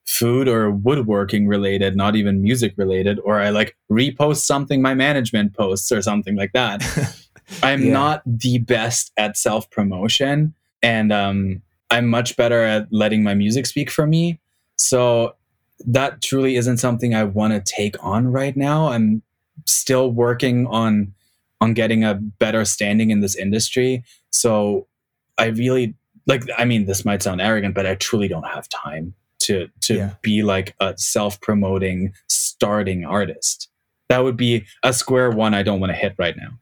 [0.05, 5.55] food or woodworking related, not even music related, or I like repost something my management
[5.55, 6.83] posts or something like that.
[7.63, 7.93] I'm yeah.
[7.93, 13.67] not the best at self promotion, and um, I'm much better at letting my music
[13.67, 14.41] speak for me.
[14.77, 15.35] So
[15.87, 18.89] that truly isn't something I want to take on right now.
[18.89, 19.23] I'm
[19.67, 21.15] still working on
[21.63, 24.03] on getting a better standing in this industry.
[24.31, 24.87] So
[25.37, 25.95] I really
[26.27, 29.95] like I mean this might sound arrogant, but I truly don't have time to to
[29.95, 30.15] yeah.
[30.23, 33.69] be like a self-promoting starting artist.
[34.09, 36.59] That would be a square one I don't want to hit right now.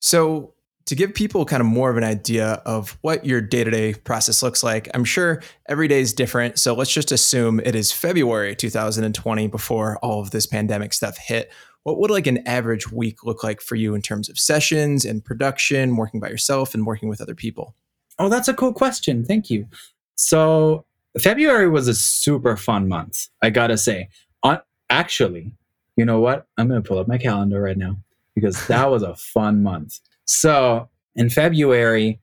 [0.00, 0.54] So
[0.86, 4.62] to give people kind of more of an idea of what your day-to-day process looks
[4.62, 9.46] like i'm sure every day is different so let's just assume it is february 2020
[9.48, 11.50] before all of this pandemic stuff hit
[11.86, 15.24] what would like an average week look like for you in terms of sessions and
[15.24, 17.76] production, working by yourself and working with other people?
[18.18, 19.24] Oh, that's a cool question.
[19.24, 19.68] Thank you.
[20.16, 20.84] So
[21.16, 23.28] February was a super fun month.
[23.40, 24.08] I gotta say.
[24.42, 24.58] On
[24.90, 25.52] actually,
[25.96, 26.48] you know what?
[26.58, 27.98] I'm gonna pull up my calendar right now
[28.34, 30.00] because that was a fun month.
[30.26, 32.20] So in February,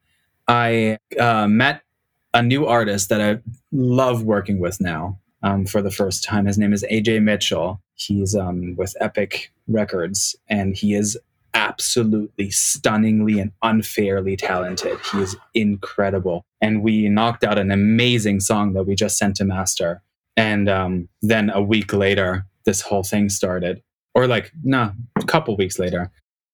[0.48, 1.82] I uh, met
[2.34, 3.40] a new artist that I
[3.72, 6.46] love working with now um, for the first time.
[6.46, 7.82] His name is AJ Mitchell.
[7.96, 11.18] He's um, with Epic Records, and he is
[11.54, 14.98] absolutely stunningly and unfairly talented.
[15.12, 16.44] He is incredible.
[16.62, 20.02] And we knocked out an amazing song that we just sent to master.
[20.36, 23.84] And um, then a week later, this whole thing started.
[24.16, 24.92] Or like, no, nah,
[25.22, 26.12] a couple weeks later.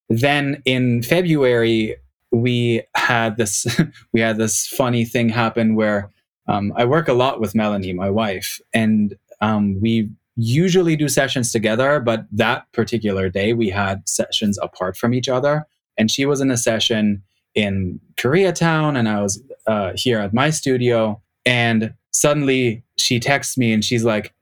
[0.10, 1.95] Then in February,
[2.32, 3.66] we had this
[4.14, 6.10] we had this funny thing happen where
[6.47, 11.51] um, I work a lot with Melanie, my wife, and um, we usually do sessions
[11.51, 15.66] together, but that particular day we had sessions apart from each other.
[15.97, 17.22] And she was in a session
[17.55, 21.22] in Koreatown, and I was uh, here at my studio.
[21.45, 24.34] And suddenly she texts me and she's like,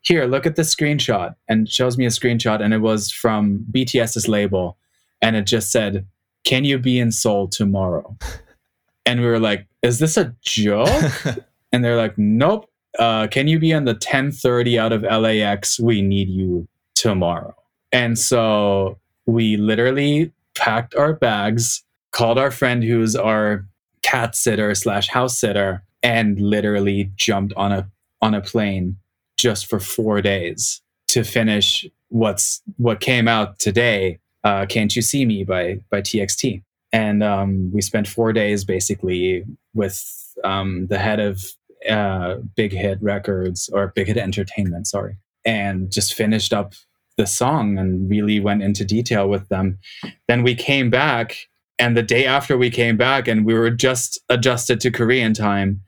[0.00, 2.62] Here, look at this screenshot, and shows me a screenshot.
[2.62, 4.78] And it was from BTS's label.
[5.22, 6.06] And it just said,
[6.44, 8.16] Can you be in Seoul tomorrow?
[9.08, 10.88] And we were like, Is this a joke?
[11.72, 15.78] and they're like, Nope uh, can you be on the 1030 out of LAX?
[15.78, 17.54] We need you tomorrow.
[17.92, 23.66] And so we literally packed our bags, called our friend who's our
[24.02, 27.88] cat sitter slash house sitter, and literally jumped on a
[28.22, 28.96] on a plane
[29.36, 34.18] just for four days to finish what's what came out today.
[34.46, 36.62] Uh, Can't you see me by by TXT?
[36.92, 39.44] And um, we spent four days basically
[39.74, 39.98] with
[40.44, 41.42] um, the head of
[41.90, 46.74] uh, Big Hit Records or Big Hit Entertainment, sorry, and just finished up
[47.16, 49.78] the song and really went into detail with them.
[50.28, 51.48] Then we came back,
[51.80, 55.82] and the day after we came back, and we were just adjusted to Korean time,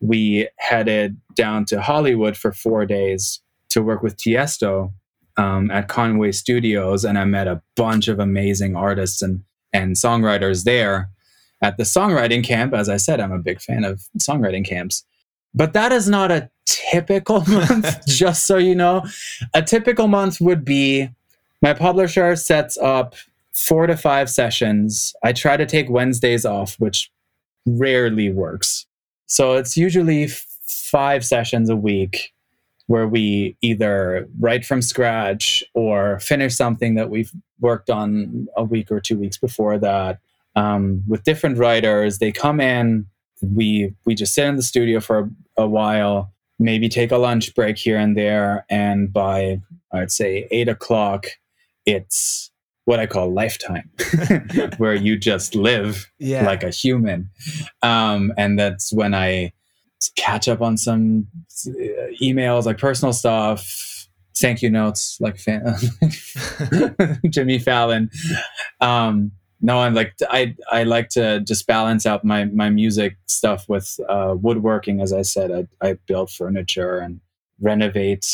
[0.00, 4.92] we headed down to Hollywood for four days to work with Tiesto
[5.36, 10.64] um, at Conway Studios, and I met a bunch of amazing artists and and songwriters
[10.64, 11.10] there
[11.62, 12.74] at the songwriting camp.
[12.74, 15.04] As I said, I'm a big fan of songwriting camps.
[15.54, 19.04] But that is not a typical month, just so you know.
[19.54, 21.08] A typical month would be
[21.62, 23.14] my publisher sets up
[23.52, 25.14] four to five sessions.
[25.22, 27.10] I try to take Wednesdays off, which
[27.66, 28.86] rarely works.
[29.26, 30.28] So it's usually
[30.62, 32.32] five sessions a week
[32.90, 37.30] where we either write from scratch or finish something that we've
[37.60, 40.18] worked on a week or two weeks before that
[40.56, 42.18] um, with different writers.
[42.18, 43.06] They come in,
[43.40, 45.18] we we just sit in the studio for
[45.56, 49.60] a, a while, maybe take a lunch break here and there, and by
[49.92, 51.26] I'd say eight o'clock,
[51.86, 52.50] it's
[52.86, 53.88] what I call lifetime,
[54.78, 56.44] where you just live Yeah.
[56.44, 57.30] like a human.
[57.82, 59.52] Um, and that's when I
[60.16, 61.26] catch up on some
[61.66, 61.70] uh,
[62.22, 64.08] emails, like personal stuff,
[64.40, 65.76] thank you notes, like fan-
[67.30, 68.10] Jimmy Fallon.
[68.80, 73.68] Um, no, I'm like I I like to just balance out my my music stuff
[73.68, 75.00] with uh, woodworking.
[75.00, 77.20] As I said, I, I build furniture and
[77.60, 78.26] renovate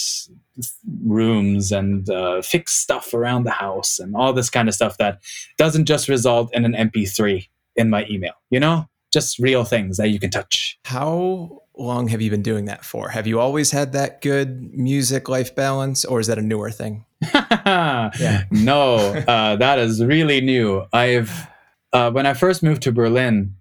[1.05, 5.21] rooms and uh, fix stuff around the house and all this kind of stuff that
[5.59, 8.35] doesn't just result in an MP3 in my email.
[8.51, 10.79] You know, just real things that you can touch.
[10.85, 13.09] How long have you been doing that for?
[13.09, 17.07] Have you always had that good music life balance, or is that a newer thing?
[17.35, 18.45] yeah.
[18.51, 20.85] No, uh, that is really new.
[20.93, 21.47] I've
[21.95, 23.55] uh, when I first moved to Berlin,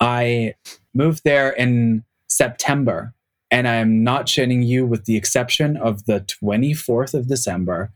[0.00, 0.54] I
[0.92, 3.14] moved there in September,
[3.48, 4.84] and I'm not shitting you.
[4.84, 7.92] With the exception of the 24th of December,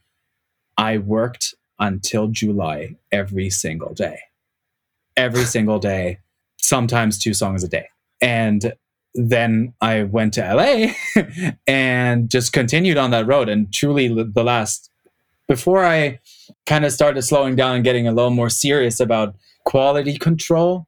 [0.78, 4.20] I worked until July every single day,
[5.16, 6.20] every single day,
[6.64, 7.88] sometimes two songs a day,
[8.20, 8.74] and
[9.14, 10.92] then I went to LA
[11.66, 13.48] and just continued on that road.
[13.48, 14.90] And truly, the last,
[15.46, 16.18] before I
[16.66, 20.86] kind of started slowing down and getting a little more serious about quality control,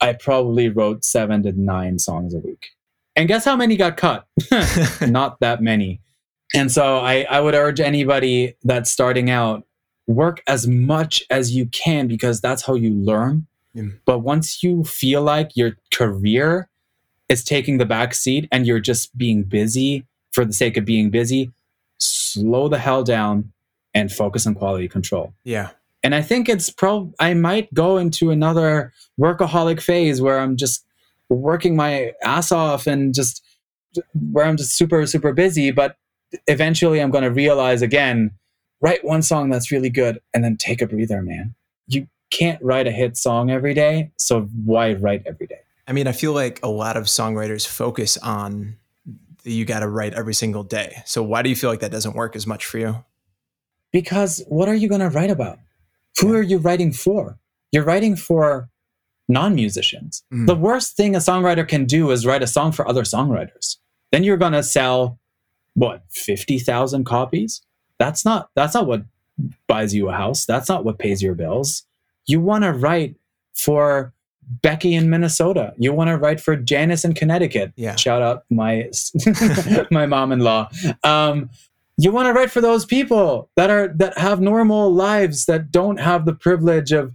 [0.00, 2.70] I probably wrote seven to nine songs a week.
[3.16, 4.26] And guess how many got cut?
[5.06, 6.00] Not that many.
[6.54, 9.66] And so I, I would urge anybody that's starting out,
[10.06, 13.46] work as much as you can because that's how you learn.
[13.78, 13.90] Yeah.
[14.04, 16.68] But once you feel like your career
[17.28, 21.10] is taking the back seat and you're just being busy for the sake of being
[21.10, 21.52] busy,
[21.98, 23.52] slow the hell down
[23.94, 25.32] and focus on quality control.
[25.44, 25.70] Yeah.
[26.02, 30.84] And I think it's pro I might go into another workaholic phase where I'm just
[31.28, 33.44] working my ass off and just
[34.30, 35.96] where I'm just super super busy, but
[36.46, 38.30] eventually I'm going to realize again,
[38.80, 41.54] write one song that's really good and then take a breather, man.
[41.88, 45.60] You can't write a hit song every day, so why write every day?
[45.86, 48.76] I mean, I feel like a lot of songwriters focus on
[49.42, 51.02] the, you got to write every single day.
[51.06, 53.04] So why do you feel like that doesn't work as much for you?
[53.90, 55.58] Because what are you going to write about?
[56.20, 57.38] Who are you writing for?
[57.72, 58.68] You're writing for
[59.28, 60.22] non musicians.
[60.32, 60.46] Mm.
[60.46, 63.76] The worst thing a songwriter can do is write a song for other songwriters.
[64.10, 65.18] Then you're going to sell
[65.74, 67.62] what, 50,000 copies?
[67.98, 69.04] That's not that's not what
[69.66, 70.44] buys you a house.
[70.44, 71.84] That's not what pays your bills.
[72.28, 73.16] You want to write
[73.54, 74.12] for
[74.62, 75.74] Becky in Minnesota.
[75.76, 77.72] You want to write for Janice in Connecticut.
[77.76, 77.96] Yeah.
[77.96, 78.90] Shout out my
[79.90, 80.70] my mom-in-law.
[81.04, 81.50] Um,
[81.98, 85.98] you want to write for those people that are that have normal lives that don't
[85.98, 87.14] have the privilege of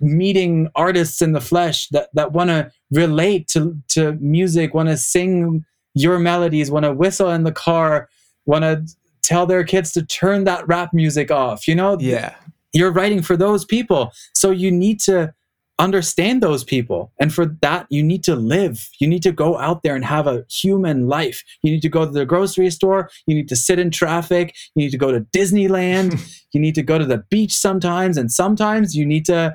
[0.00, 4.96] meeting artists in the flesh that that want to relate to to music, want to
[4.96, 8.08] sing your melodies, want to whistle in the car,
[8.44, 8.84] want to
[9.22, 11.66] tell their kids to turn that rap music off.
[11.66, 12.34] You know, Yeah.
[12.72, 14.12] You're writing for those people.
[14.34, 15.34] So you need to
[15.78, 17.12] understand those people.
[17.20, 18.88] And for that, you need to live.
[18.98, 21.44] You need to go out there and have a human life.
[21.62, 23.10] You need to go to the grocery store.
[23.26, 24.54] You need to sit in traffic.
[24.74, 26.18] You need to go to Disneyland.
[26.52, 28.16] you need to go to the beach sometimes.
[28.16, 29.54] And sometimes you need to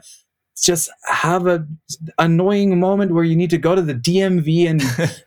[0.62, 1.66] just have a
[2.20, 4.84] annoying moment where you need to go to the DMV and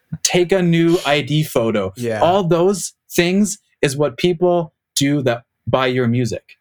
[0.22, 1.92] take a new ID photo.
[1.96, 2.20] Yeah.
[2.20, 6.56] All those things is what people do that buy your music.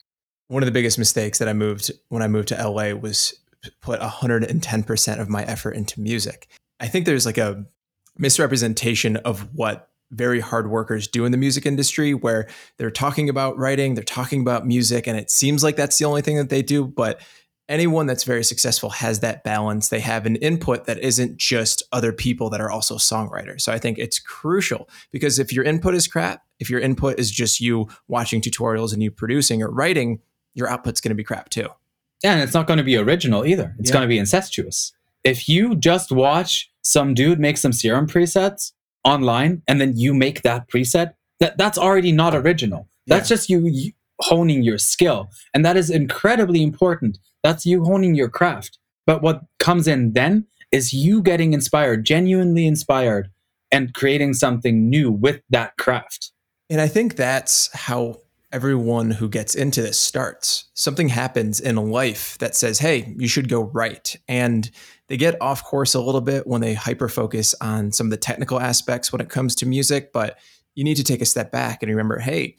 [0.54, 3.34] One of the biggest mistakes that I moved when I moved to LA was
[3.82, 6.48] put 110% of my effort into music.
[6.80, 7.66] I think there's like a
[8.20, 12.48] misrepresentation of what very hard workers do in the music industry where
[12.78, 16.22] they're talking about writing, they're talking about music, and it seems like that's the only
[16.22, 16.86] thing that they do.
[16.86, 17.20] But
[17.68, 19.90] anyone that's very successful has that balance.
[19.90, 23.62] They have an input that isn't just other people that are also songwriters.
[23.62, 27.32] So I think it's crucial because if your input is crap, if your input is
[27.32, 30.20] just you watching tutorials and you producing or writing,
[30.54, 31.68] your output's going to be crap too.
[32.24, 33.76] Yeah, and it's not going to be original either.
[33.80, 33.94] It's Yeah.
[33.94, 34.94] going to be incestuous.
[35.24, 38.72] If you just watch some dude make some serum presets
[39.04, 42.88] online and then you make that preset, that that's already not original.
[43.08, 43.92] That's just you, you
[44.22, 47.18] honing your skill, and that is incredibly important.
[47.42, 48.78] That's you honing your craft.
[49.06, 53.30] But what comes in then is you getting inspired, genuinely inspired,
[53.72, 56.32] and creating something new with that craft.
[56.70, 58.20] And I think that's how
[58.54, 60.66] everyone who gets into this starts.
[60.76, 64.16] Something happens in life that says, hey, you should go right.
[64.28, 64.70] And
[65.08, 68.18] they get off course a little bit when they hyper focus on some of the
[68.18, 70.14] technical aspects when it comes to music.
[70.14, 70.38] But
[70.76, 72.56] you need to take a step back and remember, hey,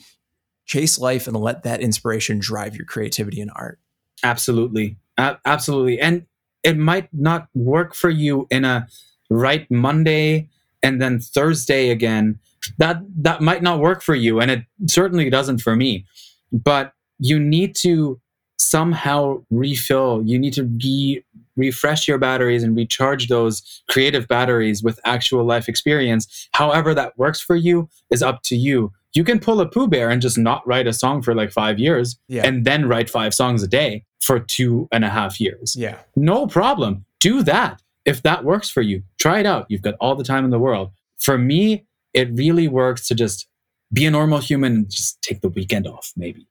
[0.66, 3.78] chase life and let that inspiration drive your creativity and art.
[4.24, 4.96] Absolutely.
[5.16, 6.00] Uh, absolutely.
[6.00, 6.26] And
[6.64, 8.88] it might not work for you in a
[9.30, 10.48] right Monday
[10.82, 12.38] and then Thursday again
[12.78, 16.06] that that might not work for you and it certainly doesn't for me.
[16.52, 18.20] But you need to
[18.58, 20.22] somehow refill.
[20.24, 21.24] You need to re-
[21.56, 26.48] refresh your batteries and recharge those creative batteries with actual life experience.
[26.52, 28.92] However that works for you is up to you.
[29.12, 31.78] You can pull a Poo Bear and just not write a song for like five
[31.78, 32.44] years yeah.
[32.44, 35.76] and then write five songs a day for two and a half years.
[35.76, 35.98] Yeah.
[36.16, 37.04] No problem.
[37.20, 37.80] Do that.
[38.04, 39.66] If that works for you try it out.
[39.68, 40.90] You've got all the time in the world.
[41.18, 43.48] For me it really works to just
[43.92, 46.48] be a normal human and just take the weekend off, maybe.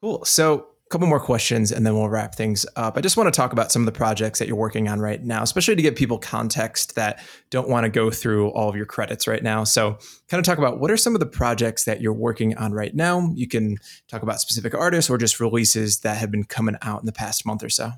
[0.00, 0.24] Cool.
[0.24, 2.96] So, a couple more questions and then we'll wrap things up.
[2.96, 5.22] I just want to talk about some of the projects that you're working on right
[5.22, 8.86] now, especially to give people context that don't want to go through all of your
[8.86, 9.64] credits right now.
[9.64, 9.98] So,
[10.28, 12.94] kind of talk about what are some of the projects that you're working on right
[12.94, 13.30] now.
[13.34, 13.76] You can
[14.08, 17.46] talk about specific artists or just releases that have been coming out in the past
[17.46, 17.92] month or so.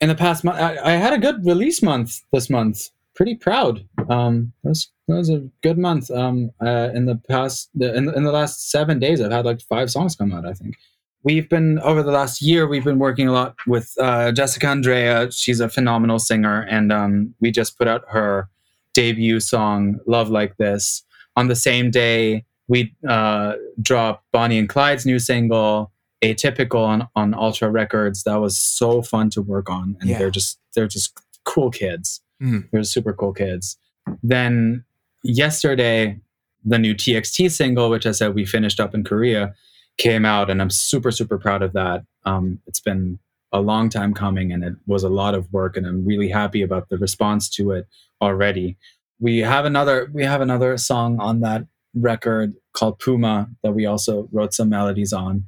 [0.00, 3.84] In the past month, I, I had a good release month this month pretty proud.
[4.08, 6.10] Um, that was that was a good month.
[6.10, 9.60] Um, uh, in the past, the, in, in the last seven days, I've had like
[9.62, 10.46] five songs come out.
[10.46, 10.76] I think
[11.22, 12.68] we've been over the last year.
[12.68, 15.32] We've been working a lot with uh, Jessica Andrea.
[15.32, 18.48] She's a phenomenal singer, and um, we just put out her
[18.92, 21.02] debut song "Love Like This."
[21.36, 25.90] On the same day, we uh, dropped Bonnie and Clyde's new single
[26.22, 28.24] "Atypical" on, on Ultra Records.
[28.24, 30.18] That was so fun to work on, and yeah.
[30.18, 32.20] they're just they're just cool kids.
[32.42, 32.68] Mm.
[32.70, 33.78] They're super cool kids.
[34.22, 34.84] Then
[35.22, 36.18] yesterday,
[36.64, 39.54] the new TXT single, which I said we finished up in Korea,
[39.96, 42.04] came out, and I'm super super proud of that.
[42.24, 43.18] Um, it's been
[43.52, 46.62] a long time coming, and it was a lot of work, and I'm really happy
[46.62, 47.86] about the response to it
[48.20, 48.76] already.
[49.20, 54.28] We have another we have another song on that record called Puma that we also
[54.32, 55.44] wrote some melodies on,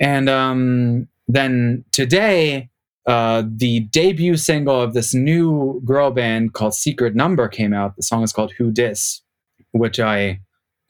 [0.00, 2.70] and um, then today
[3.06, 7.94] uh, the debut single of this new girl band called Secret Number came out.
[7.96, 9.22] The song is called Who Dis,
[9.70, 10.40] which I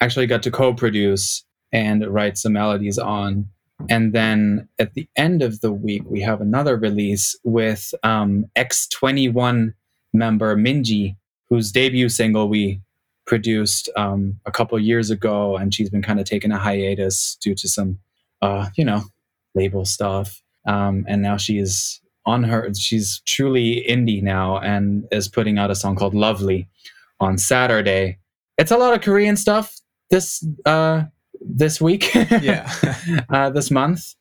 [0.01, 3.49] actually got to co produce and write some melodies on.
[3.91, 9.75] And then at the end of the week, we have another release with um, ex-2NE1
[10.15, 11.17] member Minji,
[11.51, 12.81] whose debut single we
[13.27, 15.57] produced um, a couple years ago.
[15.57, 17.99] And she's been kind of taking a hiatus due to some,
[18.41, 19.03] uh, you know,
[19.55, 20.43] label stuff.
[20.67, 25.75] Um, and now she's on her she's truly indie now and is putting out a
[25.75, 26.69] song called lovely
[27.21, 28.19] on saturday.
[28.59, 29.75] It's a lot of korean stuff
[30.11, 31.03] this uh
[31.41, 32.15] this week.
[32.43, 32.71] Yeah.
[33.29, 34.15] Uh, this month.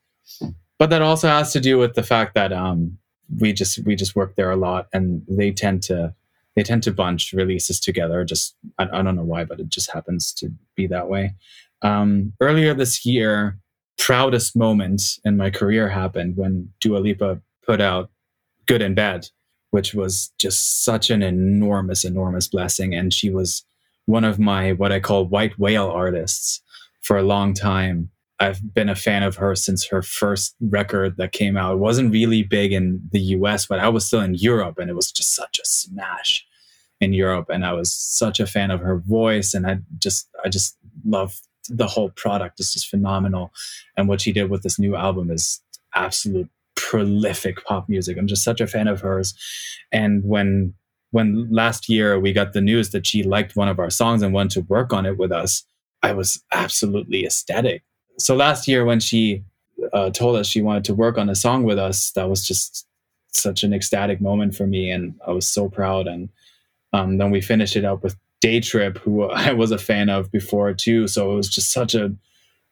[0.77, 2.97] But that also has to do with the fact that um
[3.39, 6.13] we just we just work there a lot and they tend to
[6.55, 8.23] they tend to bunch releases together.
[8.23, 11.33] Just i, I don't know why but it just happens to be that way.
[11.81, 13.57] Um earlier this year
[13.97, 18.09] proudest moment in my career happened when Dua Lipa put out
[18.65, 19.29] Good in Bed,
[19.71, 22.93] which was just such an enormous, enormous blessing.
[22.93, 23.65] And she was
[24.05, 26.61] one of my what I call white whale artists
[27.01, 28.09] for a long time.
[28.39, 31.73] I've been a fan of her since her first record that came out.
[31.73, 34.95] It wasn't really big in the US, but I was still in Europe and it
[34.95, 36.45] was just such a smash
[36.99, 37.47] in Europe.
[37.49, 39.53] And I was such a fan of her voice.
[39.53, 41.39] And I just, I just love
[41.69, 42.59] the whole product.
[42.59, 43.51] It's just phenomenal.
[43.95, 45.61] And what she did with this new album is
[45.93, 48.17] absolute prolific pop music.
[48.17, 49.33] I'm just such a fan of hers.
[49.91, 50.73] And when
[51.11, 54.33] when last year we got the news that she liked one of our songs and
[54.33, 55.63] wanted to work on it with us,
[56.03, 57.83] I was absolutely ecstatic.
[58.17, 59.43] So last year when she
[59.93, 62.85] uh, told us she wanted to work on a song with us, that was just
[63.31, 66.07] such an ecstatic moment for me, and I was so proud.
[66.07, 66.29] And
[66.91, 70.73] um, then we finished it up with Daytrip, who I was a fan of before
[70.73, 71.07] too.
[71.07, 72.13] So it was just such a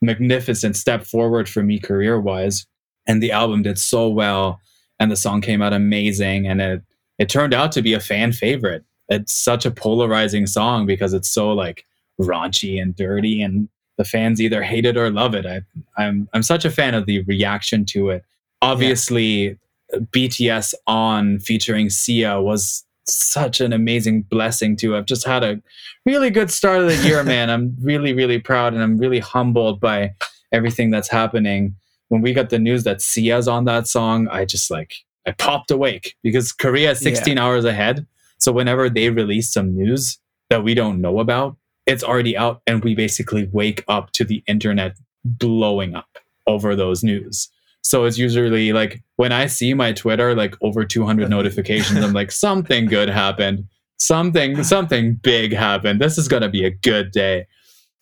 [0.01, 2.65] magnificent step forward for me career wise
[3.07, 4.59] and the album did so well
[4.99, 6.81] and the song came out amazing and it
[7.19, 11.29] it turned out to be a fan favorite it's such a polarizing song because it's
[11.29, 11.85] so like
[12.19, 15.61] raunchy and dirty and the fans either hate it or love it I,
[15.97, 18.25] I'm I'm such a fan of the reaction to it.
[18.61, 19.49] Obviously,
[19.91, 19.99] yeah.
[20.11, 25.61] BTS on featuring Sia was such an amazing blessing to have just had a
[26.05, 27.49] really good start of the year, man.
[27.49, 30.13] I'm really really proud and I'm really humbled by
[30.51, 31.75] everything that's happening
[32.13, 34.93] when we got the news that Sia's on that song, I just like
[35.25, 37.43] I popped awake because Korea is 16 yeah.
[37.43, 38.05] hours ahead.
[38.37, 40.19] So whenever they release some news
[40.51, 41.57] that we don't know about,
[41.87, 44.95] it's already out and we basically wake up to the internet
[45.25, 47.49] blowing up over those news.
[47.81, 52.31] So it's usually like when I see my Twitter like over 200 notifications, I'm like
[52.31, 55.99] something good happened, something something big happened.
[55.99, 57.47] This is gonna be a good day.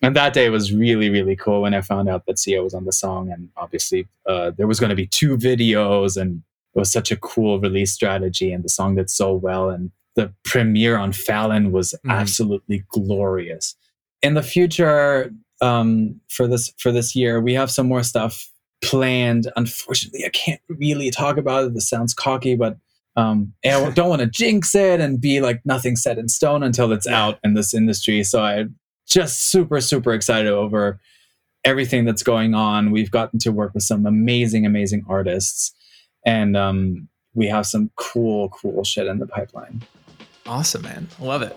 [0.02, 2.86] And that day was really really cool when I found out that Sia was on
[2.86, 6.42] the song, and obviously uh, there was going to be two videos, and
[6.74, 10.34] it was such a cool release strategy, and the song did so well, and the
[10.44, 12.12] premiere on Fallon was mm.
[12.12, 13.76] absolutely glorious.
[14.22, 15.32] In the future,
[15.62, 18.50] um, for this for this year, we have some more stuff
[18.84, 19.52] planned.
[19.56, 21.74] Unfortunately, I can't really talk about it.
[21.74, 22.78] This sounds cocky, but
[23.16, 26.92] um, I don't want to jinx it and be like nothing set in stone until
[26.92, 28.24] it's out in this industry.
[28.24, 28.66] So I
[29.12, 31.00] just super super excited over
[31.64, 32.92] everything that's going on.
[32.92, 35.74] We've gotten to work with some amazing amazing artists,
[36.26, 39.84] and um, we have some cool cool shit in the pipeline.
[40.46, 41.08] Awesome, man.
[41.20, 41.56] Love it.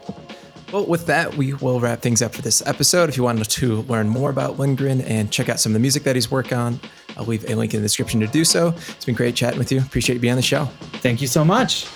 [0.73, 3.09] Well, with that, we will wrap things up for this episode.
[3.09, 6.03] If you wanted to learn more about Lindgren and check out some of the music
[6.03, 6.81] that he's working on,
[7.17, 8.75] I'll leave a link in the description to do so.
[8.89, 9.79] It's been great chatting with you.
[9.79, 10.65] Appreciate you being on the show.
[10.95, 11.87] Thank you so much.